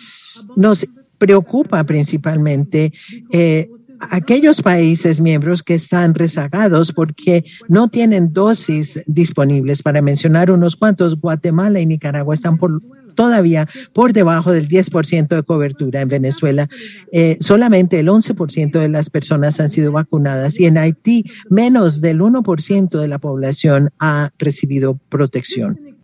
Nos 0.56 0.86
preocupa 1.18 1.84
principalmente 1.84 2.92
eh, 3.32 3.68
aquellos 4.10 4.62
países 4.62 5.20
miembros 5.20 5.62
que 5.62 5.74
están 5.74 6.14
rezagados 6.14 6.92
porque 6.92 7.44
no 7.68 7.88
tienen 7.88 8.32
dosis 8.32 9.02
disponibles. 9.06 9.82
Para 9.82 10.00
mencionar 10.00 10.50
unos 10.50 10.76
cuantos, 10.76 11.20
Guatemala 11.20 11.80
y 11.80 11.86
Nicaragua 11.86 12.34
están 12.34 12.56
por 12.56 12.80
todavía 13.18 13.66
por 13.94 14.12
debajo 14.12 14.52
del 14.52 14.68
10% 14.68 15.26
de 15.26 15.42
cobertura 15.42 16.00
en 16.02 16.08
Venezuela. 16.08 16.68
Eh, 17.10 17.36
solamente 17.40 17.98
el 17.98 18.06
11% 18.06 18.78
de 18.78 18.88
las 18.88 19.10
personas 19.10 19.58
han 19.58 19.70
sido 19.70 19.90
vacunadas 19.90 20.60
y 20.60 20.66
en 20.66 20.78
Haití 20.78 21.24
menos 21.50 22.00
del 22.00 22.20
1% 22.20 23.00
de 23.00 23.08
la 23.08 23.18
población 23.18 23.90
ha 23.98 24.30
recibido 24.38 25.00
protección. 25.08 25.98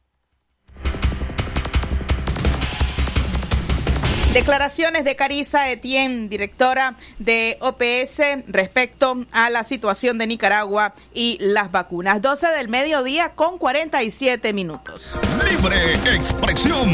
Declaraciones 4.34 5.04
de 5.04 5.14
Carisa 5.14 5.70
Etienne, 5.70 6.28
directora 6.28 6.96
de 7.20 7.56
OPS, 7.60 8.48
respecto 8.48 9.24
a 9.30 9.48
la 9.48 9.62
situación 9.62 10.18
de 10.18 10.26
Nicaragua 10.26 10.92
y 11.14 11.38
las 11.40 11.70
vacunas. 11.70 12.20
12 12.20 12.48
del 12.48 12.68
mediodía 12.68 13.36
con 13.36 13.58
47 13.58 14.52
minutos. 14.52 15.16
Libre 15.48 15.92
expresión. 16.12 16.88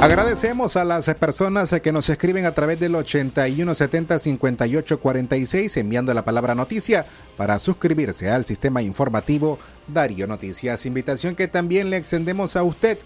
Agradecemos 0.00 0.76
a 0.76 0.84
las 0.84 1.04
personas 1.14 1.78
que 1.82 1.92
nos 1.92 2.08
escriben 2.08 2.46
a 2.46 2.52
través 2.52 2.80
del 2.80 2.94
8170-5846 2.94 5.76
enviando 5.76 6.14
la 6.14 6.24
palabra 6.24 6.54
noticia 6.54 7.04
para 7.36 7.58
suscribirse 7.58 8.30
al 8.30 8.46
sistema 8.46 8.80
informativo 8.80 9.58
Darío 9.88 10.26
Noticias. 10.26 10.86
Invitación 10.86 11.36
que 11.36 11.48
también 11.48 11.90
le 11.90 11.98
extendemos 11.98 12.56
a 12.56 12.62
usted 12.62 12.96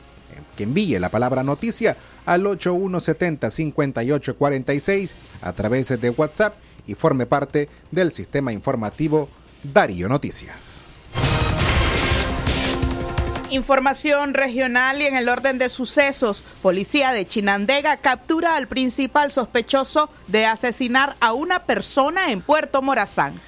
que 0.56 0.64
envíe 0.64 0.98
la 0.98 1.08
palabra 1.08 1.42
noticia 1.42 1.96
al 2.24 2.44
8170-5846 2.44 5.14
a 5.42 5.52
través 5.52 6.00
de 6.00 6.10
WhatsApp 6.10 6.54
y 6.86 6.94
forme 6.94 7.26
parte 7.26 7.68
del 7.90 8.12
sistema 8.12 8.52
informativo 8.52 9.28
Darío 9.62 10.08
Noticias. 10.08 10.84
Información 13.50 14.34
regional 14.34 15.00
y 15.00 15.06
en 15.06 15.16
el 15.16 15.28
orden 15.28 15.58
de 15.58 15.68
sucesos, 15.68 16.42
policía 16.62 17.12
de 17.12 17.26
Chinandega 17.26 17.98
captura 17.98 18.56
al 18.56 18.66
principal 18.66 19.30
sospechoso 19.30 20.10
de 20.26 20.46
asesinar 20.46 21.14
a 21.20 21.32
una 21.32 21.62
persona 21.62 22.32
en 22.32 22.42
Puerto 22.42 22.82
Morazán. 22.82 23.40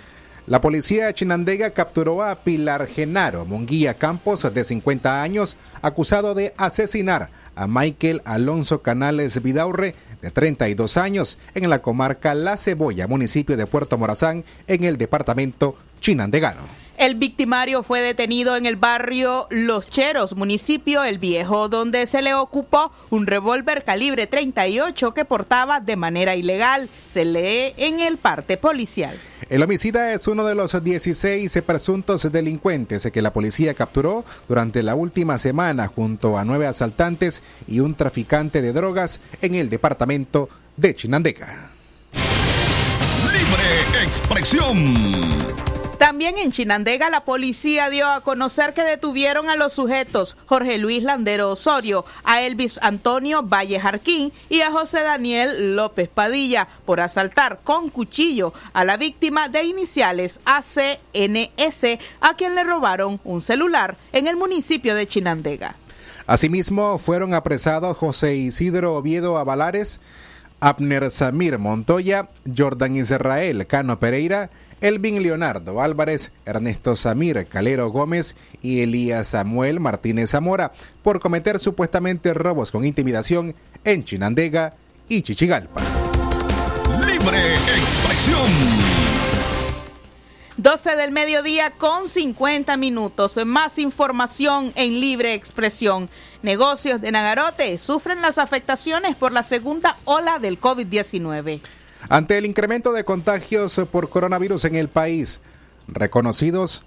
La 0.48 0.62
policía 0.62 1.08
de 1.08 1.12
Chinandega 1.14 1.72
capturó 1.72 2.22
a 2.22 2.34
Pilar 2.36 2.86
Genaro 2.86 3.44
Monguía 3.44 3.92
Campos, 3.92 4.50
de 4.54 4.64
50 4.64 5.20
años, 5.20 5.58
acusado 5.82 6.34
de 6.34 6.54
asesinar 6.56 7.28
a 7.54 7.66
Michael 7.66 8.22
Alonso 8.24 8.80
Canales 8.80 9.42
Vidaurre, 9.42 9.94
de 10.22 10.30
32 10.30 10.96
años, 10.96 11.38
en 11.54 11.68
la 11.68 11.82
comarca 11.82 12.32
La 12.32 12.56
Cebolla, 12.56 13.06
municipio 13.06 13.58
de 13.58 13.66
Puerto 13.66 13.98
Morazán, 13.98 14.42
en 14.66 14.84
el 14.84 14.96
departamento 14.96 15.76
chinandegano. 16.00 16.87
El 16.98 17.14
victimario 17.14 17.84
fue 17.84 18.00
detenido 18.00 18.56
en 18.56 18.66
el 18.66 18.74
barrio 18.74 19.46
Los 19.50 19.88
Cheros, 19.88 20.34
municipio 20.34 21.04
El 21.04 21.18
Viejo, 21.18 21.68
donde 21.68 22.08
se 22.08 22.22
le 22.22 22.34
ocupó 22.34 22.90
un 23.10 23.28
revólver 23.28 23.84
calibre 23.84 24.26
38 24.26 25.14
que 25.14 25.24
portaba 25.24 25.78
de 25.78 25.94
manera 25.94 26.34
ilegal. 26.34 26.88
Se 27.12 27.24
lee 27.24 27.72
en 27.76 28.00
el 28.00 28.18
parte 28.18 28.56
policial. 28.56 29.16
El 29.48 29.62
homicida 29.62 30.12
es 30.12 30.26
uno 30.26 30.44
de 30.44 30.56
los 30.56 30.82
16 30.82 31.62
presuntos 31.64 32.32
delincuentes 32.32 33.08
que 33.12 33.22
la 33.22 33.32
policía 33.32 33.74
capturó 33.74 34.24
durante 34.48 34.82
la 34.82 34.96
última 34.96 35.38
semana 35.38 35.86
junto 35.86 36.36
a 36.36 36.44
nueve 36.44 36.66
asaltantes 36.66 37.44
y 37.68 37.78
un 37.78 37.94
traficante 37.94 38.60
de 38.60 38.72
drogas 38.72 39.20
en 39.40 39.54
el 39.54 39.70
departamento 39.70 40.48
de 40.76 40.96
Chinandega. 40.96 41.70
Libre 43.22 44.04
expresión. 44.04 45.67
También 45.98 46.38
en 46.38 46.52
Chinandega 46.52 47.10
la 47.10 47.24
policía 47.24 47.90
dio 47.90 48.06
a 48.06 48.20
conocer 48.20 48.72
que 48.72 48.84
detuvieron 48.84 49.50
a 49.50 49.56
los 49.56 49.72
sujetos 49.72 50.36
Jorge 50.46 50.78
Luis 50.78 51.02
Landero 51.02 51.50
Osorio, 51.50 52.04
a 52.22 52.40
Elvis 52.42 52.78
Antonio 52.82 53.42
Valle 53.42 53.80
Jarquín 53.80 54.32
y 54.48 54.60
a 54.60 54.70
José 54.70 55.02
Daniel 55.02 55.74
López 55.74 56.08
Padilla 56.08 56.68
por 56.86 57.00
asaltar 57.00 57.58
con 57.64 57.90
cuchillo 57.90 58.54
a 58.72 58.84
la 58.84 58.96
víctima 58.96 59.48
de 59.48 59.64
iniciales 59.64 60.38
ACNS 60.44 61.98
a 62.20 62.34
quien 62.36 62.54
le 62.54 62.62
robaron 62.62 63.20
un 63.24 63.42
celular 63.42 63.96
en 64.12 64.28
el 64.28 64.36
municipio 64.36 64.94
de 64.94 65.08
Chinandega. 65.08 65.74
Asimismo 66.28 66.98
fueron 66.98 67.34
apresados 67.34 67.96
José 67.96 68.36
Isidro 68.36 68.94
Oviedo 68.94 69.36
Avalares, 69.36 70.00
Abner 70.60 71.10
Samir 71.10 71.58
Montoya, 71.58 72.28
Jordan 72.56 72.96
Israel 72.96 73.66
Cano 73.66 73.98
Pereira, 73.98 74.50
Elvin 74.80 75.22
Leonardo 75.22 75.80
Álvarez, 75.80 76.32
Ernesto 76.44 76.96
Samir 76.96 77.46
Calero 77.46 77.90
Gómez 77.90 78.36
y 78.62 78.80
Elías 78.80 79.28
Samuel 79.28 79.80
Martínez 79.80 80.30
Zamora 80.30 80.72
por 81.02 81.20
cometer 81.20 81.58
supuestamente 81.58 82.34
robos 82.34 82.70
con 82.70 82.84
intimidación 82.84 83.54
en 83.84 84.04
Chinandega 84.04 84.74
y 85.08 85.22
Chichigalpa. 85.22 85.80
Libre 87.06 87.54
expresión. 87.54 88.98
12 90.58 90.96
del 90.96 91.12
mediodía 91.12 91.70
con 91.70 92.08
50 92.08 92.76
minutos. 92.76 93.36
Más 93.46 93.78
información 93.78 94.72
en 94.74 95.00
libre 95.00 95.34
expresión. 95.34 96.10
Negocios 96.42 97.00
de 97.00 97.12
Nagarote 97.12 97.78
sufren 97.78 98.20
las 98.22 98.38
afectaciones 98.38 99.14
por 99.14 99.30
la 99.30 99.44
segunda 99.44 99.96
ola 100.04 100.40
del 100.40 100.60
COVID-19. 100.60 101.60
Ante 102.08 102.38
el 102.38 102.46
incremento 102.46 102.92
de 102.92 103.04
contagios 103.04 103.80
por 103.90 104.08
coronavirus 104.08 104.64
en 104.64 104.76
el 104.76 104.88
país, 104.88 105.40
reconocidos 105.88 106.82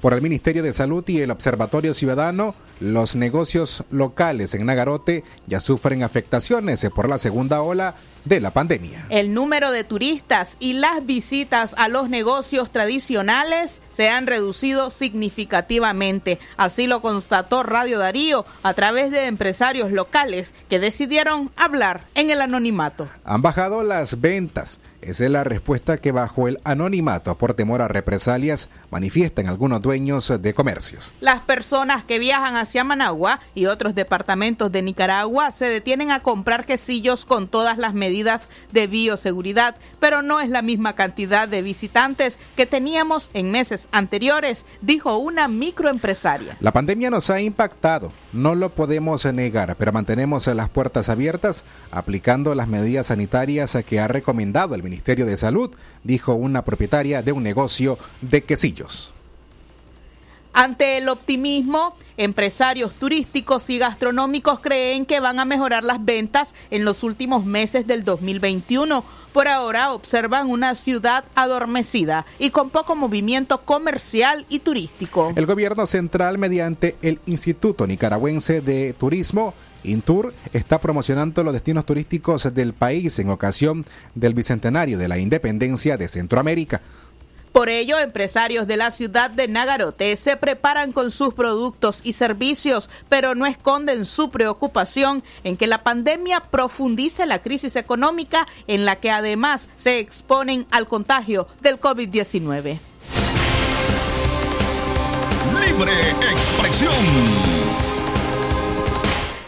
por 0.00 0.12
el 0.12 0.22
Ministerio 0.22 0.62
de 0.62 0.72
Salud 0.72 1.04
y 1.08 1.20
el 1.20 1.30
Observatorio 1.30 1.94
Ciudadano, 1.94 2.54
los 2.80 3.16
negocios 3.16 3.84
locales 3.90 4.54
en 4.54 4.66
Nagarote 4.66 5.24
ya 5.46 5.60
sufren 5.60 6.02
afectaciones 6.02 6.86
por 6.94 7.08
la 7.08 7.18
segunda 7.18 7.62
ola 7.62 7.94
de 8.26 8.40
la 8.40 8.50
pandemia. 8.50 9.06
El 9.08 9.32
número 9.32 9.70
de 9.70 9.84
turistas 9.84 10.56
y 10.58 10.74
las 10.74 11.06
visitas 11.06 11.74
a 11.78 11.88
los 11.88 12.10
negocios 12.10 12.70
tradicionales 12.70 13.80
se 13.88 14.10
han 14.10 14.26
reducido 14.26 14.90
significativamente. 14.90 16.38
Así 16.56 16.86
lo 16.86 17.00
constató 17.00 17.62
Radio 17.62 17.98
Darío 17.98 18.44
a 18.62 18.74
través 18.74 19.10
de 19.10 19.26
empresarios 19.26 19.92
locales 19.92 20.52
que 20.68 20.80
decidieron 20.80 21.50
hablar 21.56 22.04
en 22.14 22.30
el 22.30 22.42
anonimato. 22.42 23.08
Han 23.24 23.42
bajado 23.42 23.82
las 23.82 24.20
ventas. 24.20 24.80
Esa 25.02 25.24
es 25.24 25.30
la 25.30 25.44
respuesta 25.44 25.98
que 25.98 26.10
bajo 26.10 26.48
el 26.48 26.58
anonimato 26.64 27.38
por 27.38 27.54
temor 27.54 27.80
a 27.80 27.86
represalias 27.86 28.70
manifiestan 28.90 29.46
algunos 29.46 29.80
dueños 29.80 30.32
de 30.40 30.52
comercios. 30.52 31.12
Las 31.20 31.40
personas 31.42 32.02
que 32.02 32.18
viajan 32.18 32.56
hacia 32.56 32.82
Managua 32.82 33.38
y 33.54 33.66
otros 33.66 33.94
departamentos 33.94 34.72
de 34.72 34.82
Nicaragua 34.82 35.52
se 35.52 35.66
detienen 35.66 36.10
a 36.10 36.20
comprar 36.20 36.66
quesillos 36.66 37.24
con 37.24 37.46
todas 37.46 37.78
las 37.78 37.94
medidas 37.94 38.15
de 38.24 38.86
bioseguridad, 38.86 39.76
pero 40.00 40.22
no 40.22 40.40
es 40.40 40.48
la 40.48 40.62
misma 40.62 40.94
cantidad 40.94 41.48
de 41.48 41.62
visitantes 41.62 42.38
que 42.56 42.66
teníamos 42.66 43.30
en 43.34 43.50
meses 43.50 43.88
anteriores, 43.92 44.64
dijo 44.80 45.16
una 45.16 45.48
microempresaria. 45.48 46.56
La 46.60 46.72
pandemia 46.72 47.10
nos 47.10 47.30
ha 47.30 47.40
impactado, 47.40 48.12
no 48.32 48.54
lo 48.54 48.70
podemos 48.70 49.24
negar, 49.26 49.76
pero 49.76 49.92
mantenemos 49.92 50.46
las 50.46 50.68
puertas 50.68 51.08
abiertas 51.08 51.64
aplicando 51.90 52.54
las 52.54 52.68
medidas 52.68 53.08
sanitarias 53.08 53.76
que 53.86 54.00
ha 54.00 54.08
recomendado 54.08 54.74
el 54.74 54.82
Ministerio 54.82 55.26
de 55.26 55.36
Salud, 55.36 55.74
dijo 56.04 56.34
una 56.34 56.64
propietaria 56.64 57.22
de 57.22 57.32
un 57.32 57.42
negocio 57.42 57.98
de 58.20 58.42
quesillos. 58.42 59.15
Ante 60.58 60.96
el 60.96 61.10
optimismo, 61.10 61.94
empresarios 62.16 62.94
turísticos 62.94 63.68
y 63.68 63.76
gastronómicos 63.76 64.60
creen 64.60 65.04
que 65.04 65.20
van 65.20 65.38
a 65.38 65.44
mejorar 65.44 65.84
las 65.84 66.02
ventas 66.02 66.54
en 66.70 66.86
los 66.86 67.02
últimos 67.02 67.44
meses 67.44 67.86
del 67.86 68.04
2021. 68.04 69.04
Por 69.34 69.48
ahora 69.48 69.92
observan 69.92 70.48
una 70.48 70.74
ciudad 70.74 71.26
adormecida 71.34 72.24
y 72.38 72.48
con 72.48 72.70
poco 72.70 72.96
movimiento 72.96 73.66
comercial 73.66 74.46
y 74.48 74.60
turístico. 74.60 75.34
El 75.36 75.44
gobierno 75.44 75.84
central, 75.84 76.38
mediante 76.38 76.96
el 77.02 77.20
Instituto 77.26 77.86
Nicaragüense 77.86 78.62
de 78.62 78.94
Turismo, 78.94 79.52
Intur 79.84 80.32
está 80.54 80.80
promocionando 80.80 81.44
los 81.44 81.52
destinos 81.52 81.84
turísticos 81.84 82.52
del 82.54 82.72
país 82.72 83.18
en 83.18 83.28
ocasión 83.28 83.84
del 84.14 84.32
bicentenario 84.32 84.96
de 84.96 85.08
la 85.08 85.18
independencia 85.18 85.98
de 85.98 86.08
Centroamérica. 86.08 86.80
Por 87.56 87.70
ello, 87.70 87.98
empresarios 87.98 88.66
de 88.66 88.76
la 88.76 88.90
ciudad 88.90 89.30
de 89.30 89.48
Nagarote 89.48 90.14
se 90.16 90.36
preparan 90.36 90.92
con 90.92 91.10
sus 91.10 91.32
productos 91.32 92.02
y 92.04 92.12
servicios, 92.12 92.90
pero 93.08 93.34
no 93.34 93.46
esconden 93.46 94.04
su 94.04 94.28
preocupación 94.28 95.24
en 95.42 95.56
que 95.56 95.66
la 95.66 95.82
pandemia 95.82 96.40
profundice 96.40 97.24
la 97.24 97.38
crisis 97.38 97.74
económica 97.76 98.46
en 98.66 98.84
la 98.84 98.96
que 98.96 99.10
además 99.10 99.70
se 99.76 100.00
exponen 100.00 100.66
al 100.70 100.86
contagio 100.86 101.48
del 101.62 101.80
COVID-19. 101.80 102.78
Libre 105.66 106.10
expresión. 106.30 106.92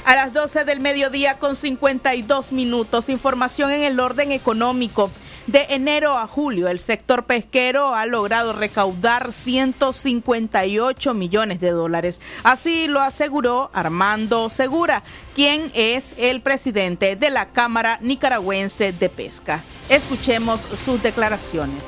A 0.07 0.15
las 0.15 0.33
12 0.33 0.65
del 0.65 0.81
mediodía 0.81 1.39
con 1.39 1.57
52 1.57 2.53
minutos, 2.53 3.11
información 3.11 3.71
en 3.71 3.83
el 3.83 4.01
orden 4.01 4.33
económico. 4.33 5.11
De 5.49 5.65
enero 5.71 6.19
a 6.19 6.27
julio, 6.27 6.69
el 6.69 6.79
sector 6.79 7.25
pesquero 7.25 7.95
ha 7.95 8.05
logrado 8.05 8.53
recaudar 8.53 9.33
158 9.33 11.15
millones 11.15 11.59
de 11.59 11.71
dólares. 11.71 12.21
Así 12.45 12.87
lo 12.87 13.01
aseguró 13.01 13.71
Armando 13.73 14.51
Segura, 14.51 15.03
quien 15.35 15.71
es 15.75 16.13
el 16.19 16.43
presidente 16.43 17.17
de 17.17 17.31
la 17.31 17.47
Cámara 17.47 17.99
Nicaragüense 18.03 18.93
de 18.93 19.09
Pesca. 19.09 19.63
Escuchemos 19.89 20.61
sus 20.61 21.03
declaraciones. 21.03 21.83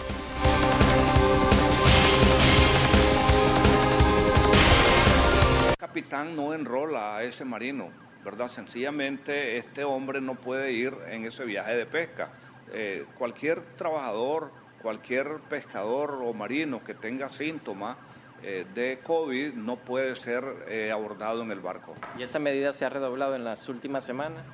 capitán 5.79 6.37
no 6.37 6.55
enrola 6.55 7.17
a 7.17 7.25
ese 7.25 7.45
marino, 7.45 7.91
¿verdad? 8.25 8.49
Sencillamente 8.49 9.59
este 9.59 9.83
hombre 9.83 10.21
no 10.21 10.37
puede 10.37 10.73
ir 10.73 10.95
en 11.09 11.27
ese 11.27 11.45
viaje 11.45 11.75
de 11.75 11.85
pesca. 11.85 12.31
Eh, 12.73 13.05
cualquier 13.19 13.61
trabajador, 13.77 14.53
cualquier 14.81 15.41
pescador 15.49 16.21
o 16.23 16.33
marino 16.33 16.83
que 16.83 16.95
tenga 16.95 17.29
síntomas 17.29 17.97
eh, 18.43 18.65
de 18.75 19.01
COVID 19.03 19.53
no 19.53 19.77
puede 19.77 20.17
ser 20.17 20.43
eh, 20.67 20.91
abordado 20.91 21.43
en 21.43 21.51
el 21.51 21.61
barco. 21.61 21.95
¿Y 22.19 22.23
esa 22.23 22.39
medida 22.39 22.73
se 22.73 22.87
ha 22.87 22.89
redoblado 22.89 23.37
en 23.37 23.45
las 23.45 23.69
últimas 23.69 24.05
semanas? 24.05 24.45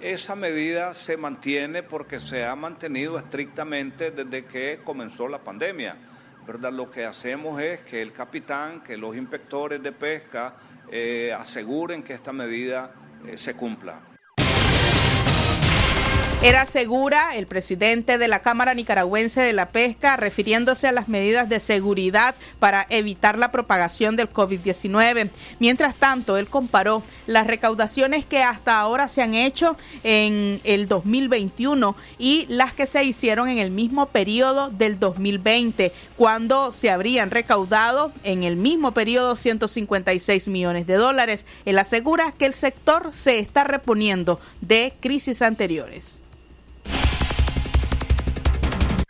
Esa 0.00 0.34
medida 0.34 0.92
se 0.92 1.16
mantiene 1.16 1.82
porque 1.82 2.20
se 2.20 2.44
ha 2.44 2.54
mantenido 2.54 3.18
estrictamente 3.18 4.10
desde 4.10 4.44
que 4.44 4.80
comenzó 4.84 5.28
la 5.28 5.38
pandemia. 5.38 5.96
¿verdad? 6.46 6.72
Lo 6.72 6.90
que 6.90 7.06
hacemos 7.06 7.60
es 7.60 7.80
que 7.80 8.02
el 8.02 8.12
capitán, 8.12 8.82
que 8.82 8.98
los 8.98 9.16
inspectores 9.16 9.82
de 9.82 9.92
pesca 9.92 10.54
eh, 10.92 11.34
aseguren 11.36 12.02
que 12.02 12.12
esta 12.12 12.32
medida 12.32 12.92
se 13.34 13.54
cumpla. 13.54 14.15
Era 16.42 16.66
Segura, 16.66 17.34
el 17.34 17.46
presidente 17.46 18.18
de 18.18 18.28
la 18.28 18.42
Cámara 18.42 18.74
Nicaragüense 18.74 19.40
de 19.40 19.54
la 19.54 19.68
Pesca, 19.68 20.16
refiriéndose 20.16 20.86
a 20.86 20.92
las 20.92 21.08
medidas 21.08 21.48
de 21.48 21.60
seguridad 21.60 22.34
para 22.58 22.86
evitar 22.90 23.38
la 23.38 23.50
propagación 23.50 24.16
del 24.16 24.30
COVID-19. 24.30 25.30
Mientras 25.60 25.96
tanto, 25.96 26.36
él 26.36 26.46
comparó 26.46 27.02
las 27.26 27.46
recaudaciones 27.46 28.26
que 28.26 28.42
hasta 28.42 28.78
ahora 28.78 29.08
se 29.08 29.22
han 29.22 29.32
hecho 29.32 29.78
en 30.04 30.60
el 30.64 30.86
2021 30.88 31.96
y 32.18 32.44
las 32.48 32.74
que 32.74 32.86
se 32.86 33.02
hicieron 33.02 33.48
en 33.48 33.56
el 33.56 33.70
mismo 33.70 34.06
periodo 34.06 34.68
del 34.68 35.00
2020, 35.00 35.90
cuando 36.16 36.70
se 36.70 36.90
habrían 36.90 37.30
recaudado 37.30 38.12
en 38.24 38.42
el 38.42 38.56
mismo 38.56 38.92
periodo 38.92 39.36
156 39.36 40.48
millones 40.48 40.86
de 40.86 40.94
dólares. 40.94 41.46
Él 41.64 41.78
asegura 41.78 42.32
que 42.32 42.44
el 42.44 42.54
sector 42.54 43.08
se 43.14 43.38
está 43.38 43.64
reponiendo 43.64 44.38
de 44.60 44.92
crisis 45.00 45.40
anteriores. 45.40 46.20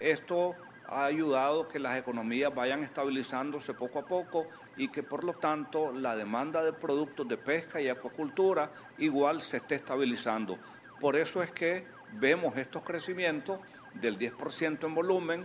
Esto 0.06 0.54
ha 0.86 1.04
ayudado 1.04 1.66
que 1.66 1.80
las 1.80 1.98
economías 1.98 2.54
vayan 2.54 2.84
estabilizándose 2.84 3.74
poco 3.74 3.98
a 3.98 4.06
poco 4.06 4.46
y 4.76 4.86
que 4.86 5.02
por 5.02 5.24
lo 5.24 5.32
tanto 5.32 5.90
la 5.90 6.14
demanda 6.14 6.62
de 6.62 6.72
productos 6.72 7.26
de 7.26 7.36
pesca 7.36 7.80
y 7.80 7.88
acuacultura 7.88 8.70
igual 8.98 9.42
se 9.42 9.56
esté 9.56 9.74
estabilizando. 9.74 10.58
Por 11.00 11.16
eso 11.16 11.42
es 11.42 11.50
que 11.50 11.84
vemos 12.12 12.56
estos 12.56 12.84
crecimientos 12.84 13.58
del 13.94 14.16
10% 14.16 14.86
en 14.86 14.94
volumen, 14.94 15.44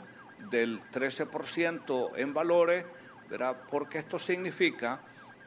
del 0.51 0.79
13% 0.91 2.11
en 2.17 2.31
valores, 2.31 2.85
¿verdad? 3.31 3.57
porque 3.67 3.97
esto 3.97 4.19
significa 4.19 4.99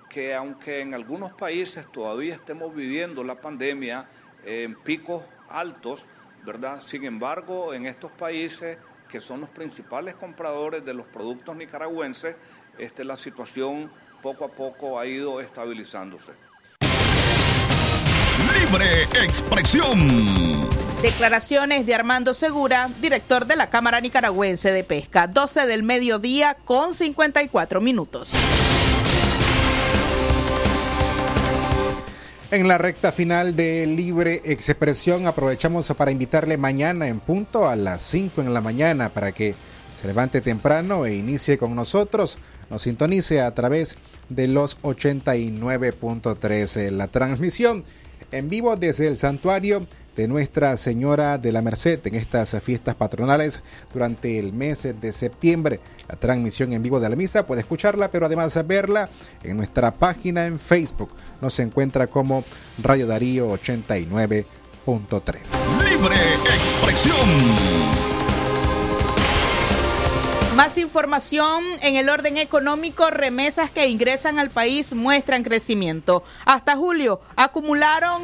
que 0.09 0.35
aunque 0.35 0.81
en 0.81 0.92
algunos 0.92 1.33
países 1.35 1.87
todavía 1.92 2.35
estemos 2.35 2.74
viviendo 2.74 3.22
la 3.22 3.40
pandemia 3.40 4.09
en 4.44 4.74
picos 4.74 5.22
altos, 5.48 6.05
¿verdad? 6.44 6.81
Sin 6.81 7.05
embargo, 7.05 7.72
en 7.72 7.87
estos 7.87 8.11
países 8.11 8.77
que 9.14 9.20
son 9.20 9.42
los 9.42 9.50
principales 9.50 10.16
compradores 10.16 10.85
de 10.85 10.92
los 10.92 11.07
productos 11.07 11.55
nicaragüenses, 11.55 12.35
este, 12.77 13.05
la 13.05 13.16
situación 13.16 13.88
poco 14.20 14.44
a 14.44 14.48
poco 14.48 14.98
ha 14.98 15.07
ido 15.07 15.40
estabilizándose. 15.40 16.33
Libre 18.59 19.05
expresión. 19.24 20.68
Declaraciones 21.00 21.87
de 21.87 21.94
Armando 21.94 22.35
Segura, 22.35 22.90
director 23.00 23.46
de 23.46 23.55
la 23.55 23.70
Cámara 23.70 24.00
Nicaragüense 24.00 24.72
de 24.72 24.83
Pesca, 24.83 25.29
12 25.29 25.66
del 25.66 25.85
mediodía 25.85 26.57
con 26.64 26.92
54 26.92 27.81
minutos. 27.81 28.33
En 32.55 32.69
la 32.69 32.79
recta 32.79 33.11
final 33.11 33.57
de 33.57 33.85
Libre 33.85 34.40
Expresión 34.45 35.27
aprovechamos 35.27 35.93
para 35.97 36.12
invitarle 36.12 36.57
mañana 36.57 37.09
en 37.09 37.19
punto 37.19 37.69
a 37.69 37.75
las 37.75 38.05
5 38.05 38.43
en 38.43 38.55
la 38.55 38.61
mañana 38.61 39.09
para 39.09 39.33
que 39.33 39.57
se 40.01 40.07
levante 40.07 40.40
temprano 40.40 41.05
e 41.05 41.17
inicie 41.17 41.59
con 41.59 41.75
nosotros. 41.75 42.38
Nos 42.71 42.83
sintonice 42.83 43.40
a 43.40 43.53
través 43.57 43.99
de 44.29 44.47
los 44.47 44.81
89.13. 44.83 46.93
La 46.93 47.09
transmisión 47.09 47.83
en 48.31 48.49
vivo 48.49 48.77
desde 48.77 49.09
el 49.09 49.17
santuario 49.17 49.88
de 50.16 50.29
Nuestra 50.29 50.77
Señora 50.77 51.38
de 51.38 51.53
la 51.53 51.62
Merced 51.62 52.07
en 52.07 52.14
estas 52.14 52.57
fiestas 52.62 52.94
patronales 52.94 53.62
durante 53.92 54.38
el 54.38 54.53
mes 54.53 54.83
de 54.83 55.12
septiembre. 55.12 55.81
La 56.09 56.16
transmisión 56.16 56.72
en 56.72 56.83
vivo 56.83 57.00
de 57.00 57.09
la 57.09 57.16
misa 57.16 57.46
puede 57.46 57.62
escucharla, 57.62 58.11
pero 58.11 58.27
además 58.27 58.59
verla 58.66 59.09
en 59.42 59.57
nuestra 59.57 59.92
página 59.92 60.46
en 60.46 60.59
Facebook. 60.59 61.11
Nos 61.40 61.59
encuentra 61.61 62.07
como 62.07 62.44
Radio 62.83 63.07
Darío 63.07 63.50
89.3. 63.50 64.46
Libre 65.90 66.16
expresión. 66.44 67.14
Más 70.57 70.79
información 70.79 71.64
en 71.83 71.96
el 71.96 72.09
orden 72.09 72.37
económico, 72.37 73.11
remesas 73.11 73.72
que 73.72 73.88
ingresan 73.88 74.38
al 74.38 74.50
país 74.50 74.94
muestran 74.94 75.42
crecimiento. 75.42 76.22
Hasta 76.44 76.77
julio 76.77 77.20
acumularon 77.35 78.22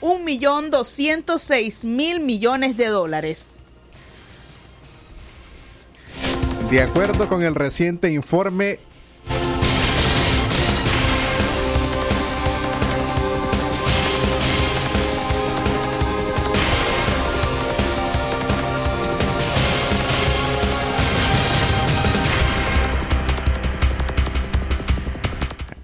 1.206.000 0.00 2.20
millones 2.20 2.76
de 2.76 2.86
dólares. 2.86 3.48
De 6.70 6.82
acuerdo 6.82 7.28
con 7.28 7.42
el 7.42 7.54
reciente 7.54 8.10
informe 8.10 8.80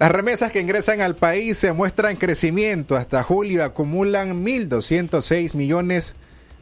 Las 0.02 0.10
remesas 0.10 0.50
que 0.50 0.60
ingresan 0.60 1.00
al 1.00 1.14
país 1.14 1.58
se 1.58 1.70
muestran 1.70 2.16
crecimiento. 2.16 2.96
Hasta 2.96 3.22
julio 3.22 3.62
acumulan 3.62 4.44
1.206 4.44 5.54
millones 5.54 6.16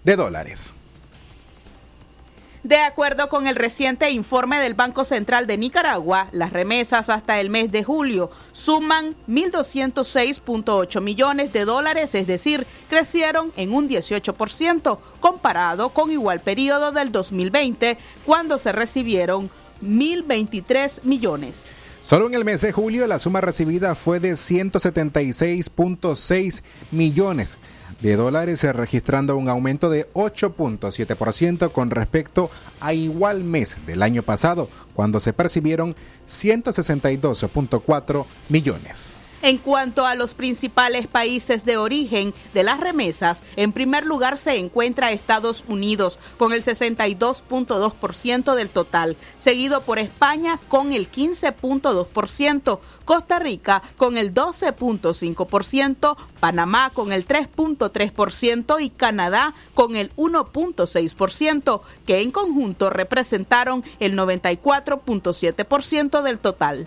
de 0.05 0.17
dólares. 0.17 0.75
De 2.63 2.77
acuerdo 2.81 3.31
con 3.31 3.47
el 3.47 3.57
reciente 3.57 4.11
informe 4.11 4.59
del 4.59 4.75
Banco 4.75 5.05
Central 5.05 5.47
de 5.47 5.57
Nicaragua, 5.57 6.29
las 6.33 6.53
remesas 6.53 7.09
hasta 7.09 7.41
el 7.41 7.49
mes 7.49 7.73
de 7.73 7.83
julio 7.83 8.31
suman 8.53 9.17
1.206.8 9.27 11.01
millones 11.01 11.51
de 11.55 11.65
dólares, 11.65 12.15
es 12.15 12.27
decir, 12.27 12.67
crecieron 12.91 13.55
en 13.57 13.73
un 13.73 13.89
18% 13.89 14.99
comparado 15.21 15.89
con 15.89 16.13
igual 16.13 16.41
periodo 16.41 16.93
del 16.93 17.11
2020, 17.11 17.97
cuando 18.27 18.59
se 18.59 18.73
recibieron 18.73 19.49
1.023 19.83 21.05
millones. 21.05 21.80
Solo 22.11 22.27
en 22.27 22.35
el 22.35 22.45
mes 22.45 22.61
de 22.63 22.73
julio 22.73 23.07
la 23.07 23.21
suma 23.21 23.41
recibida 23.41 23.95
fue 23.95 24.19
de 24.19 24.33
176.6 24.33 26.63
millones 26.91 27.59
de 28.01 28.17
dólares, 28.17 28.65
registrando 28.65 29.37
un 29.37 29.49
aumento 29.49 29.89
de 29.89 30.11
8.7% 30.15 31.71
con 31.71 31.91
respecto 31.91 32.51
a 32.81 32.95
igual 32.95 33.45
mes 33.45 33.77
del 33.87 34.03
año 34.03 34.25
pasado, 34.25 34.69
cuando 34.93 35.21
se 35.21 35.33
percibieron 35.33 35.95
162.4 36.29 38.27
millones. 38.49 39.17
En 39.43 39.57
cuanto 39.57 40.05
a 40.05 40.15
los 40.15 40.35
principales 40.35 41.07
países 41.07 41.65
de 41.65 41.79
origen 41.79 42.35
de 42.53 42.63
las 42.63 42.79
remesas, 42.79 43.43
en 43.57 43.73
primer 43.73 44.05
lugar 44.05 44.37
se 44.37 44.59
encuentra 44.59 45.13
Estados 45.13 45.65
Unidos 45.67 46.19
con 46.37 46.53
el 46.53 46.63
62.2% 46.63 48.55
del 48.55 48.69
total, 48.69 49.17
seguido 49.39 49.81
por 49.81 49.99
España 49.99 50.61
con 50.69 50.93
el 50.93 51.11
15.2%, 51.11 52.81
Costa 53.07 53.39
Rica 53.39 53.83
con 53.97 54.19
el 54.19 54.35
12.5%, 54.35 56.17
Panamá 56.39 56.91
con 56.93 57.13
el 57.13 57.27
3.3% 57.27 58.83
y 58.83 58.91
Canadá 58.91 59.55
con 59.73 59.97
el 59.97 60.15
1.6%, 60.17 61.81
que 62.07 62.21
en 62.21 62.31
conjunto 62.31 62.91
representaron 62.91 63.85
el 64.01 64.19
94.7% 64.19 66.23
del 66.23 66.39
total. 66.39 66.87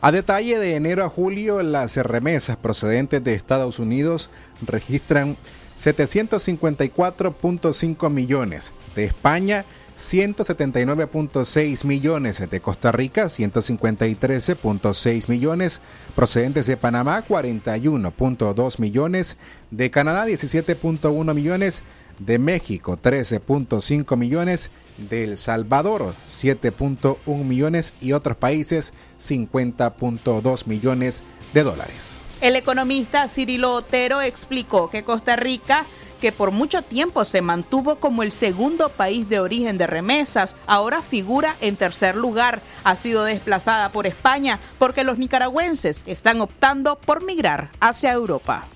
A 0.00 0.12
detalle 0.12 0.60
de 0.60 0.76
enero 0.76 1.04
a 1.04 1.08
julio, 1.08 1.60
las 1.60 1.96
remesas 1.96 2.56
procedentes 2.56 3.24
de 3.24 3.34
Estados 3.34 3.80
Unidos 3.80 4.30
registran 4.64 5.36
754.5 5.76 8.08
millones. 8.08 8.74
De 8.94 9.02
España, 9.02 9.64
179.6 9.98 11.84
millones, 11.84 12.48
de 12.48 12.60
Costa 12.60 12.92
Rica 12.92 13.24
153.6 13.24 15.28
millones, 15.28 15.80
procedentes 16.14 16.66
de 16.66 16.76
Panamá 16.76 17.24
41.2 17.26 18.78
millones, 18.78 19.36
de 19.72 19.90
Canadá 19.90 20.28
17.1 20.28 21.34
millones, 21.34 21.82
de 22.18 22.38
México 22.38 22.98
13.5 23.00 24.16
millones, 24.16 24.70
de 24.96 25.24
El 25.24 25.36
Salvador 25.36 26.14
7.1 26.28 27.44
millones 27.44 27.94
y 28.00 28.12
otros 28.12 28.36
países 28.36 28.92
50.2 29.18 30.66
millones 30.66 31.22
de 31.54 31.62
dólares. 31.62 32.20
El 32.40 32.56
economista 32.56 33.28
Cirilo 33.28 33.74
Otero 33.74 34.20
explicó 34.20 34.90
que 34.90 35.04
Costa 35.04 35.36
Rica 35.36 35.86
que 36.20 36.32
por 36.32 36.50
mucho 36.50 36.82
tiempo 36.82 37.24
se 37.24 37.42
mantuvo 37.42 37.96
como 37.96 38.22
el 38.22 38.32
segundo 38.32 38.88
país 38.88 39.28
de 39.28 39.40
origen 39.40 39.78
de 39.78 39.86
remesas, 39.86 40.56
ahora 40.66 41.00
figura 41.00 41.56
en 41.60 41.76
tercer 41.76 42.16
lugar. 42.16 42.60
Ha 42.84 42.96
sido 42.96 43.24
desplazada 43.24 43.90
por 43.90 44.06
España 44.06 44.60
porque 44.78 45.04
los 45.04 45.18
nicaragüenses 45.18 46.02
están 46.06 46.40
optando 46.40 46.98
por 46.98 47.24
migrar 47.24 47.70
hacia 47.80 48.12
Europa. 48.12 48.66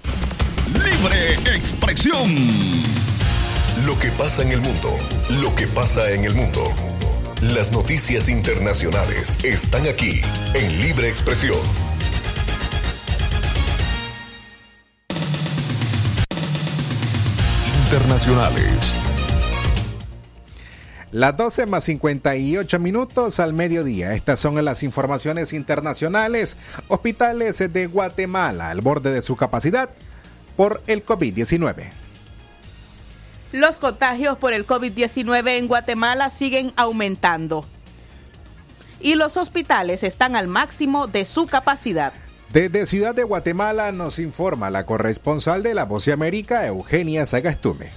Libre 0.72 1.56
expresión. 1.56 2.91
Lo 3.80 3.98
que 3.98 4.12
pasa 4.12 4.42
en 4.42 4.52
el 4.52 4.60
mundo, 4.60 4.96
lo 5.40 5.54
que 5.54 5.66
pasa 5.66 6.10
en 6.10 6.24
el 6.24 6.34
mundo. 6.34 6.60
Las 7.40 7.72
noticias 7.72 8.28
internacionales 8.28 9.38
están 9.42 9.88
aquí 9.88 10.20
en 10.54 10.82
Libre 10.82 11.08
Expresión. 11.08 11.56
Internacionales. 17.84 18.92
Las 21.10 21.36
12 21.38 21.64
más 21.64 21.84
58 21.84 22.78
minutos 22.78 23.40
al 23.40 23.54
mediodía. 23.54 24.14
Estas 24.14 24.38
son 24.38 24.62
las 24.62 24.82
informaciones 24.82 25.54
internacionales. 25.54 26.58
Hospitales 26.88 27.58
de 27.72 27.86
Guatemala 27.86 28.68
al 28.68 28.82
borde 28.82 29.12
de 29.12 29.22
su 29.22 29.34
capacidad 29.34 29.88
por 30.56 30.82
el 30.86 31.04
COVID-19. 31.04 32.01
Los 33.52 33.76
contagios 33.76 34.38
por 34.38 34.54
el 34.54 34.66
COVID-19 34.66 35.58
en 35.58 35.68
Guatemala 35.68 36.30
siguen 36.30 36.72
aumentando 36.74 37.66
y 39.02 39.14
los 39.16 39.36
hospitales 39.36 40.02
están 40.04 40.36
al 40.36 40.48
máximo 40.48 41.06
de 41.06 41.26
su 41.26 41.46
capacidad. 41.46 42.12
Desde 42.50 42.86
Ciudad 42.86 43.14
de 43.14 43.24
Guatemala 43.24 43.92
nos 43.92 44.18
informa 44.18 44.70
la 44.70 44.86
corresponsal 44.86 45.62
de 45.62 45.74
La 45.74 45.84
Voz 45.84 46.04
de 46.04 46.12
América, 46.12 46.66
Eugenia 46.66 47.26
Sagastume. 47.26 47.90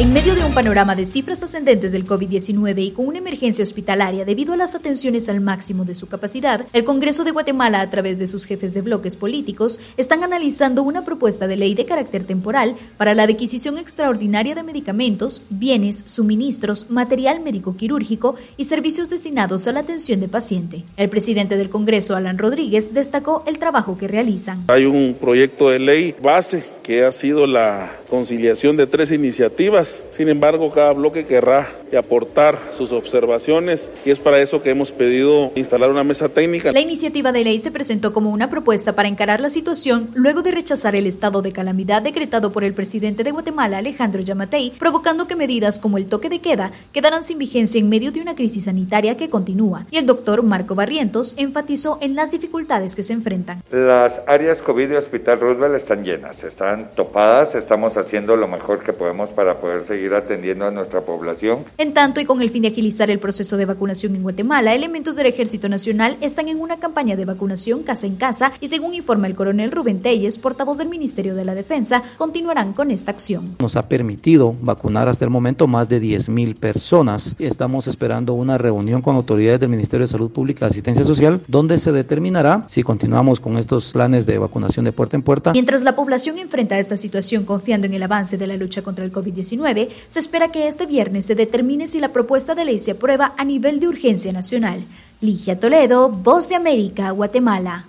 En 0.00 0.12
medio 0.12 0.36
de 0.36 0.44
un 0.44 0.54
panorama 0.54 0.94
de 0.94 1.04
cifras 1.04 1.42
ascendentes 1.42 1.90
del 1.90 2.06
COVID-19 2.06 2.84
y 2.84 2.90
con 2.92 3.08
una 3.08 3.18
emergencia 3.18 3.64
hospitalaria 3.64 4.24
debido 4.24 4.52
a 4.52 4.56
las 4.56 4.76
atenciones 4.76 5.28
al 5.28 5.40
máximo 5.40 5.84
de 5.84 5.96
su 5.96 6.06
capacidad, 6.06 6.64
el 6.72 6.84
Congreso 6.84 7.24
de 7.24 7.32
Guatemala, 7.32 7.80
a 7.80 7.90
través 7.90 8.16
de 8.16 8.28
sus 8.28 8.44
jefes 8.44 8.72
de 8.72 8.80
bloques 8.80 9.16
políticos, 9.16 9.80
están 9.96 10.22
analizando 10.22 10.84
una 10.84 11.04
propuesta 11.04 11.48
de 11.48 11.56
ley 11.56 11.74
de 11.74 11.84
carácter 11.84 12.22
temporal 12.22 12.76
para 12.96 13.12
la 13.12 13.24
adquisición 13.24 13.76
extraordinaria 13.76 14.54
de 14.54 14.62
medicamentos, 14.62 15.42
bienes, 15.50 16.04
suministros, 16.06 16.88
material 16.90 17.40
médico 17.40 17.76
quirúrgico 17.76 18.36
y 18.56 18.66
servicios 18.66 19.10
destinados 19.10 19.66
a 19.66 19.72
la 19.72 19.80
atención 19.80 20.20
de 20.20 20.28
paciente. 20.28 20.84
El 20.96 21.08
presidente 21.08 21.56
del 21.56 21.70
Congreso, 21.70 22.14
Alan 22.14 22.38
Rodríguez, 22.38 22.94
destacó 22.94 23.42
el 23.48 23.58
trabajo 23.58 23.98
que 23.98 24.06
realizan. 24.06 24.62
Hay 24.68 24.86
un 24.86 25.16
proyecto 25.18 25.70
de 25.70 25.80
ley 25.80 26.14
base 26.22 26.77
que 26.88 27.04
ha 27.04 27.12
sido 27.12 27.46
la 27.46 27.92
conciliación 28.08 28.78
de 28.78 28.86
tres 28.86 29.12
iniciativas. 29.12 30.02
Sin 30.10 30.30
embargo, 30.30 30.72
cada 30.72 30.94
bloque 30.94 31.26
querrá 31.26 31.68
aportar 31.96 32.58
sus 32.76 32.92
observaciones 32.92 33.90
y 34.04 34.10
es 34.10 34.20
para 34.20 34.40
eso 34.40 34.62
que 34.62 34.70
hemos 34.70 34.92
pedido 34.92 35.52
instalar 35.54 35.90
una 35.90 36.04
mesa 36.04 36.28
técnica. 36.28 36.72
La 36.72 36.80
iniciativa 36.80 37.32
de 37.32 37.44
ley 37.44 37.58
se 37.58 37.70
presentó 37.70 38.12
como 38.12 38.30
una 38.30 38.50
propuesta 38.50 38.92
para 38.94 39.08
encarar 39.08 39.40
la 39.40 39.50
situación 39.50 40.10
luego 40.14 40.42
de 40.42 40.50
rechazar 40.50 40.96
el 40.96 41.06
estado 41.06 41.42
de 41.42 41.52
calamidad 41.52 42.02
decretado 42.02 42.52
por 42.52 42.64
el 42.64 42.74
presidente 42.74 43.24
de 43.24 43.30
Guatemala, 43.30 43.78
Alejandro 43.78 44.20
Yamatei, 44.20 44.72
provocando 44.78 45.26
que 45.26 45.36
medidas 45.36 45.80
como 45.80 45.98
el 45.98 46.06
toque 46.06 46.28
de 46.28 46.40
queda 46.40 46.72
quedaran 46.92 47.24
sin 47.24 47.38
vigencia 47.38 47.78
en 47.80 47.88
medio 47.88 48.12
de 48.12 48.20
una 48.20 48.34
crisis 48.34 48.64
sanitaria 48.64 49.16
que 49.16 49.28
continúa. 49.28 49.86
Y 49.90 49.98
el 49.98 50.06
doctor 50.06 50.42
Marco 50.42 50.74
Barrientos 50.74 51.34
enfatizó 51.36 51.98
en 52.00 52.14
las 52.14 52.30
dificultades 52.30 52.96
que 52.96 53.02
se 53.02 53.12
enfrentan. 53.12 53.62
Las 53.70 54.22
áreas 54.26 54.62
COVID 54.62 54.88
de 54.88 54.96
Hospital 54.96 55.40
Roosevelt 55.40 55.74
están 55.74 56.04
llenas, 56.04 56.44
están 56.44 56.90
topadas, 56.94 57.54
estamos 57.54 57.96
haciendo 57.96 58.36
lo 58.36 58.48
mejor 58.48 58.82
que 58.82 58.92
podemos 58.92 59.28
para 59.30 59.60
poder 59.60 59.86
seguir 59.86 60.14
atendiendo 60.14 60.66
a 60.66 60.70
nuestra 60.70 61.02
población. 61.02 61.64
En 61.80 61.94
tanto, 61.94 62.20
y 62.20 62.24
con 62.24 62.42
el 62.42 62.50
fin 62.50 62.62
de 62.62 62.68
agilizar 62.70 63.08
el 63.08 63.20
proceso 63.20 63.56
de 63.56 63.64
vacunación 63.64 64.16
en 64.16 64.24
Guatemala, 64.24 64.74
elementos 64.74 65.14
del 65.14 65.26
Ejército 65.26 65.68
Nacional 65.68 66.16
están 66.20 66.48
en 66.48 66.58
una 66.58 66.78
campaña 66.78 67.14
de 67.14 67.24
vacunación 67.24 67.84
casa 67.84 68.08
en 68.08 68.16
casa 68.16 68.50
y 68.60 68.66
según 68.66 68.94
informa 68.94 69.28
el 69.28 69.36
coronel 69.36 69.70
Rubén 69.70 70.00
Telles, 70.00 70.38
portavoz 70.38 70.78
del 70.78 70.88
Ministerio 70.88 71.36
de 71.36 71.44
la 71.44 71.54
Defensa, 71.54 72.02
continuarán 72.16 72.72
con 72.72 72.90
esta 72.90 73.12
acción. 73.12 73.54
Nos 73.60 73.76
ha 73.76 73.88
permitido 73.88 74.56
vacunar 74.60 75.08
hasta 75.08 75.24
el 75.24 75.30
momento 75.30 75.68
más 75.68 75.88
de 75.88 76.02
10.000 76.02 76.56
personas. 76.56 77.36
Estamos 77.38 77.86
esperando 77.86 78.32
una 78.34 78.58
reunión 78.58 79.00
con 79.00 79.14
autoridades 79.14 79.60
del 79.60 79.68
Ministerio 79.68 80.04
de 80.04 80.10
Salud 80.10 80.32
Pública 80.32 80.66
y 80.66 80.70
Asistencia 80.70 81.04
Social, 81.04 81.42
donde 81.46 81.78
se 81.78 81.92
determinará 81.92 82.64
si 82.66 82.82
continuamos 82.82 83.38
con 83.38 83.56
estos 83.56 83.92
planes 83.92 84.26
de 84.26 84.36
vacunación 84.38 84.84
de 84.84 84.90
puerta 84.90 85.16
en 85.16 85.22
puerta. 85.22 85.52
Mientras 85.52 85.84
la 85.84 85.94
población 85.94 86.38
enfrenta 86.38 86.76
esta 86.76 86.96
situación 86.96 87.44
confiando 87.44 87.86
en 87.86 87.94
el 87.94 88.02
avance 88.02 88.36
de 88.36 88.48
la 88.48 88.56
lucha 88.56 88.82
contra 88.82 89.04
el 89.04 89.12
COVID-19, 89.12 89.90
se 90.08 90.18
espera 90.18 90.50
que 90.50 90.66
este 90.66 90.84
viernes 90.84 91.26
se 91.26 91.36
determine 91.36 91.67
si 91.86 92.00
la 92.00 92.08
propuesta 92.08 92.54
de 92.54 92.64
ley 92.64 92.78
se 92.78 92.92
aprueba 92.92 93.34
a 93.36 93.44
nivel 93.44 93.78
de 93.78 93.88
urgencia 93.88 94.32
nacional. 94.32 94.84
Ligia 95.20 95.60
Toledo, 95.60 96.08
Voz 96.08 96.48
de 96.48 96.54
América, 96.54 97.10
Guatemala. 97.10 97.84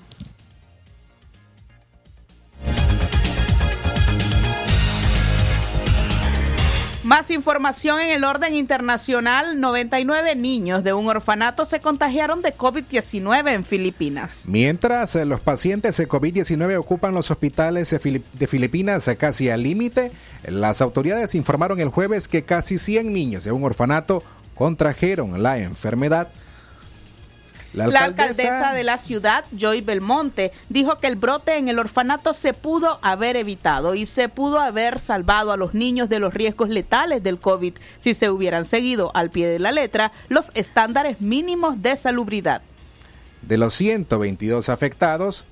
Más 7.09 7.31
información 7.31 7.99
en 7.99 8.09
el 8.11 8.23
orden 8.23 8.53
internacional. 8.53 9.59
99 9.59 10.35
niños 10.35 10.83
de 10.83 10.93
un 10.93 11.07
orfanato 11.07 11.65
se 11.65 11.79
contagiaron 11.79 12.43
de 12.43 12.55
COVID-19 12.55 13.51
en 13.51 13.63
Filipinas. 13.63 14.43
Mientras 14.45 15.15
eh, 15.15 15.25
los 15.25 15.39
pacientes 15.39 15.97
de 15.97 16.07
COVID-19 16.07 16.77
ocupan 16.77 17.15
los 17.15 17.31
hospitales 17.31 17.89
de, 17.89 17.97
Filip 17.97 18.23
de 18.33 18.45
Filipinas 18.45 19.07
eh, 19.07 19.15
casi 19.15 19.49
al 19.49 19.63
límite, 19.63 20.11
las 20.45 20.81
autoridades 20.81 21.33
informaron 21.33 21.79
el 21.79 21.89
jueves 21.89 22.27
que 22.27 22.43
casi 22.43 22.77
100 22.77 23.11
niños 23.11 23.43
de 23.43 23.53
un 23.53 23.63
orfanato 23.63 24.21
contrajeron 24.53 25.41
la 25.41 25.57
enfermedad. 25.57 26.27
La 27.73 27.85
alcaldesa, 27.85 28.17
la 28.17 28.25
alcaldesa, 28.25 28.73
de 28.73 28.83
la 28.83 28.97
ciudad, 28.97 29.45
Joy 29.55 29.81
Belmonte, 29.81 30.51
dijo 30.69 30.97
que 30.97 31.07
el 31.07 31.15
brote 31.15 31.57
en 31.57 31.69
el 31.69 31.77
orfanato 31.77 32.33
se 32.33 32.53
pudo 32.53 32.99
haber 33.01 33.35
evitado 33.35 33.93
y 33.93 34.05
se 34.05 34.27
pudo 34.27 34.59
haber 34.59 34.99
salvado 34.99 35.51
a 35.51 35.57
los 35.57 35.73
niños 35.73 36.09
de 36.09 36.19
los 36.19 36.33
riesgos 36.33 36.69
letales 36.69 37.21
del 37.21 37.39
COVID 37.39 37.73
si 37.99 38.13
se 38.15 38.29
hubieran 38.29 38.65
seguido 38.65 39.11
al 39.13 39.29
pie 39.29 39.47
de 39.47 39.59
la 39.59 39.71
letra 39.71 40.11
los 40.29 40.47
estándares 40.55 41.21
mínimos 41.21 41.81
de 41.81 41.95
salubridad. 41.95 42.61
De 43.43 43.57
los 43.57 43.73
122 43.75 44.69
afectados, 44.69 45.45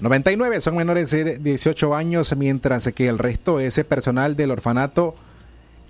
99 0.00 0.60
son 0.60 0.76
menores 0.76 1.10
de 1.10 1.38
18 1.38 1.94
años, 1.94 2.36
mientras 2.36 2.86
que 2.94 3.08
el 3.08 3.18
resto 3.18 3.58
es 3.58 3.82
personal 3.84 4.36
del 4.36 4.52
orfanato 4.52 5.16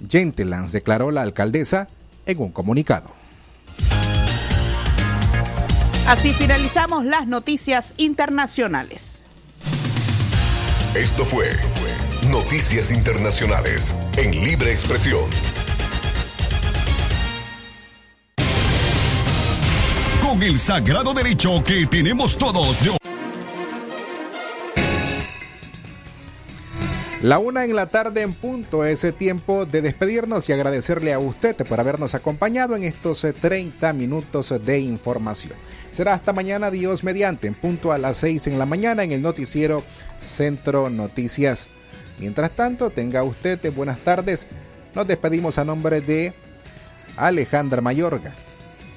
Gentilans, 0.09 0.73
declaró 0.73 1.11
la 1.11 1.23
alcaldesa 1.23 1.89
en 2.25 2.41
un 2.41 2.53
comunicado. 2.53 3.18
Así 6.09 6.33
finalizamos 6.33 7.05
las 7.05 7.27
noticias 7.27 7.93
internacionales. 7.99 9.25
Esto 10.95 11.23
fue 11.27 11.51
Noticias 12.31 12.91
Internacionales 12.91 13.95
en 14.17 14.31
Libre 14.31 14.73
Expresión. 14.73 15.21
Con 20.23 20.43
el 20.43 20.59
sagrado 20.59 21.13
derecho 21.13 21.63
que 21.63 21.85
tenemos 21.85 22.39
todos 22.39 22.83
de 22.83 22.97
La 27.21 27.41
una 27.41 27.65
en 27.65 27.75
la 27.77 27.87
tarde 27.87 28.23
en 28.23 28.33
punto, 28.33 28.85
ese 28.85 29.11
tiempo 29.11 29.67
de 29.67 29.83
despedirnos 29.83 30.49
y 30.49 30.53
agradecerle 30.53 31.13
a 31.13 31.19
usted 31.19 31.55
por 31.67 31.81
habernos 31.81 32.15
acompañado 32.15 32.77
en 32.77 32.85
estos 32.85 33.27
30 33.41 33.93
minutos 33.93 34.55
de 34.65 34.79
información. 34.79 35.55
Será 35.99 36.15
hasta 36.15 36.33
mañana, 36.33 36.71
Dios 36.71 37.03
mediante, 37.03 37.49
en 37.49 37.55
punto 37.55 37.91
a 37.91 37.99
las 37.99 38.19
6 38.19 38.47
en 38.47 38.59
la 38.61 38.67
mañana 38.67 39.03
en 39.03 39.11
el 39.11 39.21
noticiero 39.21 39.83
Centro 40.21 40.91
Noticias. 40.91 41.69
Mientras 42.21 42.53
tanto, 42.53 42.91
tenga 42.91 43.25
usted 43.25 43.59
buenas 43.73 43.99
tardes. 43.99 44.47
Nos 44.95 45.09
despedimos 45.09 45.59
a 45.59 45.65
nombre 45.65 46.01
de 46.01 46.35
Alejandra 47.17 47.81
Mayorga, 47.81 48.33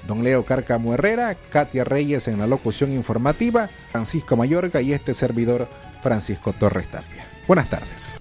don 0.05 0.23
Leo 0.23 0.45
Cárcamo 0.45 0.93
Herrera, 0.93 1.35
Katia 1.49 1.83
Reyes 1.83 2.27
en 2.27 2.37
la 2.37 2.45
locución 2.45 2.93
informativa, 2.93 3.67
Francisco 3.91 4.37
Mayorga 4.37 4.79
y 4.79 4.93
este 4.93 5.15
servidor 5.15 5.67
Francisco 6.03 6.53
Torres 6.53 6.87
Tapia. 6.87 7.25
Buenas 7.47 7.67
tardes. 7.67 8.20